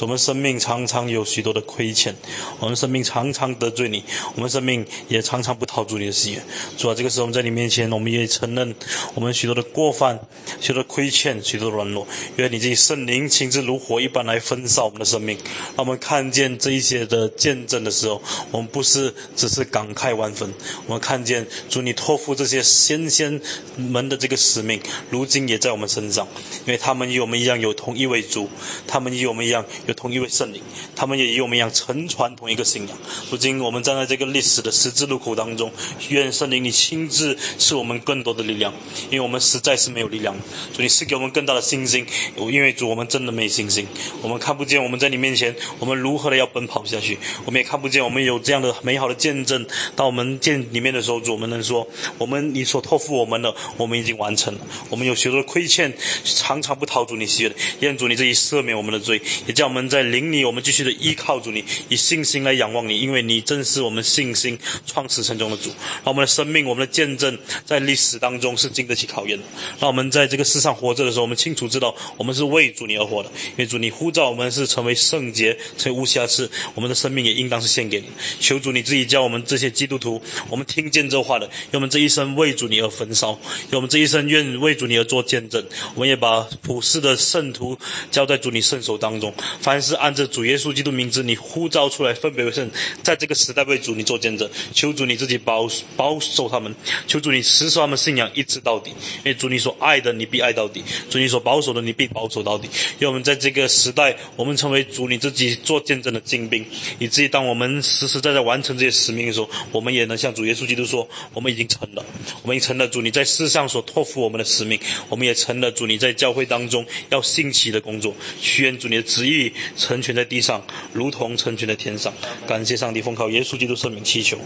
[0.00, 2.14] 我们生命常常有许多的亏欠，
[2.60, 4.04] 我们生命常常得罪你，
[4.34, 6.42] 我们生命也常常不讨主你的喜悦。
[6.76, 8.74] 主啊，这个时候我们在你面前，我们也承认
[9.14, 10.18] 我们许多的过犯、
[10.60, 12.06] 许多的亏欠、许多的软弱，
[12.36, 15.36] 愿你自己圣灵亲自如火一般来焚烧我们的生命，
[15.76, 18.07] 让我们看见这一些的见证的时候。
[18.50, 20.52] 我们不是只是感慨万分，
[20.86, 23.40] 我们看见主你托付这些先先
[23.76, 24.80] 们的这个使命，
[25.10, 26.28] 如今也在我们身上，
[26.64, 28.48] 因为他们与我们一样有同一位主，
[28.86, 30.62] 他们与我们一样有同一位圣灵，
[30.94, 32.96] 他们也与我们一样承传同一个信仰。
[33.30, 35.72] 如今我们站在这个历史的十字路口当中，
[36.10, 38.72] 愿圣灵你亲自赐我们更多的力量，
[39.10, 40.36] 因为我们实在是没有力量。
[40.72, 42.06] 主你赐给我们更大的信心，
[42.36, 43.86] 因为主我们真的没信心，
[44.22, 47.87] 我们看不见我们在你面前，我们如何的要奔跑下去，我们也看不。
[47.88, 49.66] 不见我们有这样的美好的见证。
[49.96, 51.88] 当我们见里面的时候，主我们能说，
[52.18, 54.60] 我们你所托付我们的，我们已经完成了。
[54.90, 55.90] 我们有许多的亏欠，
[56.22, 65.70] 常常不讨主你喜悦的，愿主你这一赦免我们的罪，也叫我们在灵里，我们继续的依靠主你，以信心来仰望你，因为你正是我们信心创始成终的主。
[66.04, 69.44] 让我们的生命，我们的见证，在历史当中是经得起考验的。
[69.80, 78.06] 让我们在这个世上活着的时候，我们清楚知道，我们是为主你而活的，因为主你呼召我们是成为圣洁，成为无瑕疵，我们的生命也应当是献给你。
[78.40, 83.38] 求主你自己教我们这些基督徒，我们听见这话的，愿我们这一生为主你而焚烧，
[83.70, 85.64] 愿我们这一生愿为主你而做见证。
[85.94, 87.78] 我们也把普世的圣徒
[88.10, 92.68] 交在主你圣手当中，凡是按着主耶稣基督名字你呼召出来分别为圣，
[93.04, 94.50] 在这个时代为主你做见证。
[94.72, 96.74] 求主你自己保保守他们，
[97.06, 102.68] 求主你持守他们信仰一直到底，因为主你所爱的你必爱到底，主你所保守的你必保守到底。
[102.98, 106.66] 愿我们在这个时代，我们成为主你自己做见证的精兵，
[106.98, 112.04] 以至于当我们实实在在完成这些使命的时候，我们也能向主耶稣基督说：我们已经成了，
[112.42, 114.78] 我们已经成了主你在世上所托付我们的使命，
[115.08, 118.14] 我们也成了主你在教会当中要兴起的工作。
[118.58, 122.12] 愿主你的旨意成全在地上，如同成全在天上。
[122.46, 124.38] 感谢上帝，奉靠耶稣基督圣名祈求，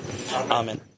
[0.48, 0.82] 阿门。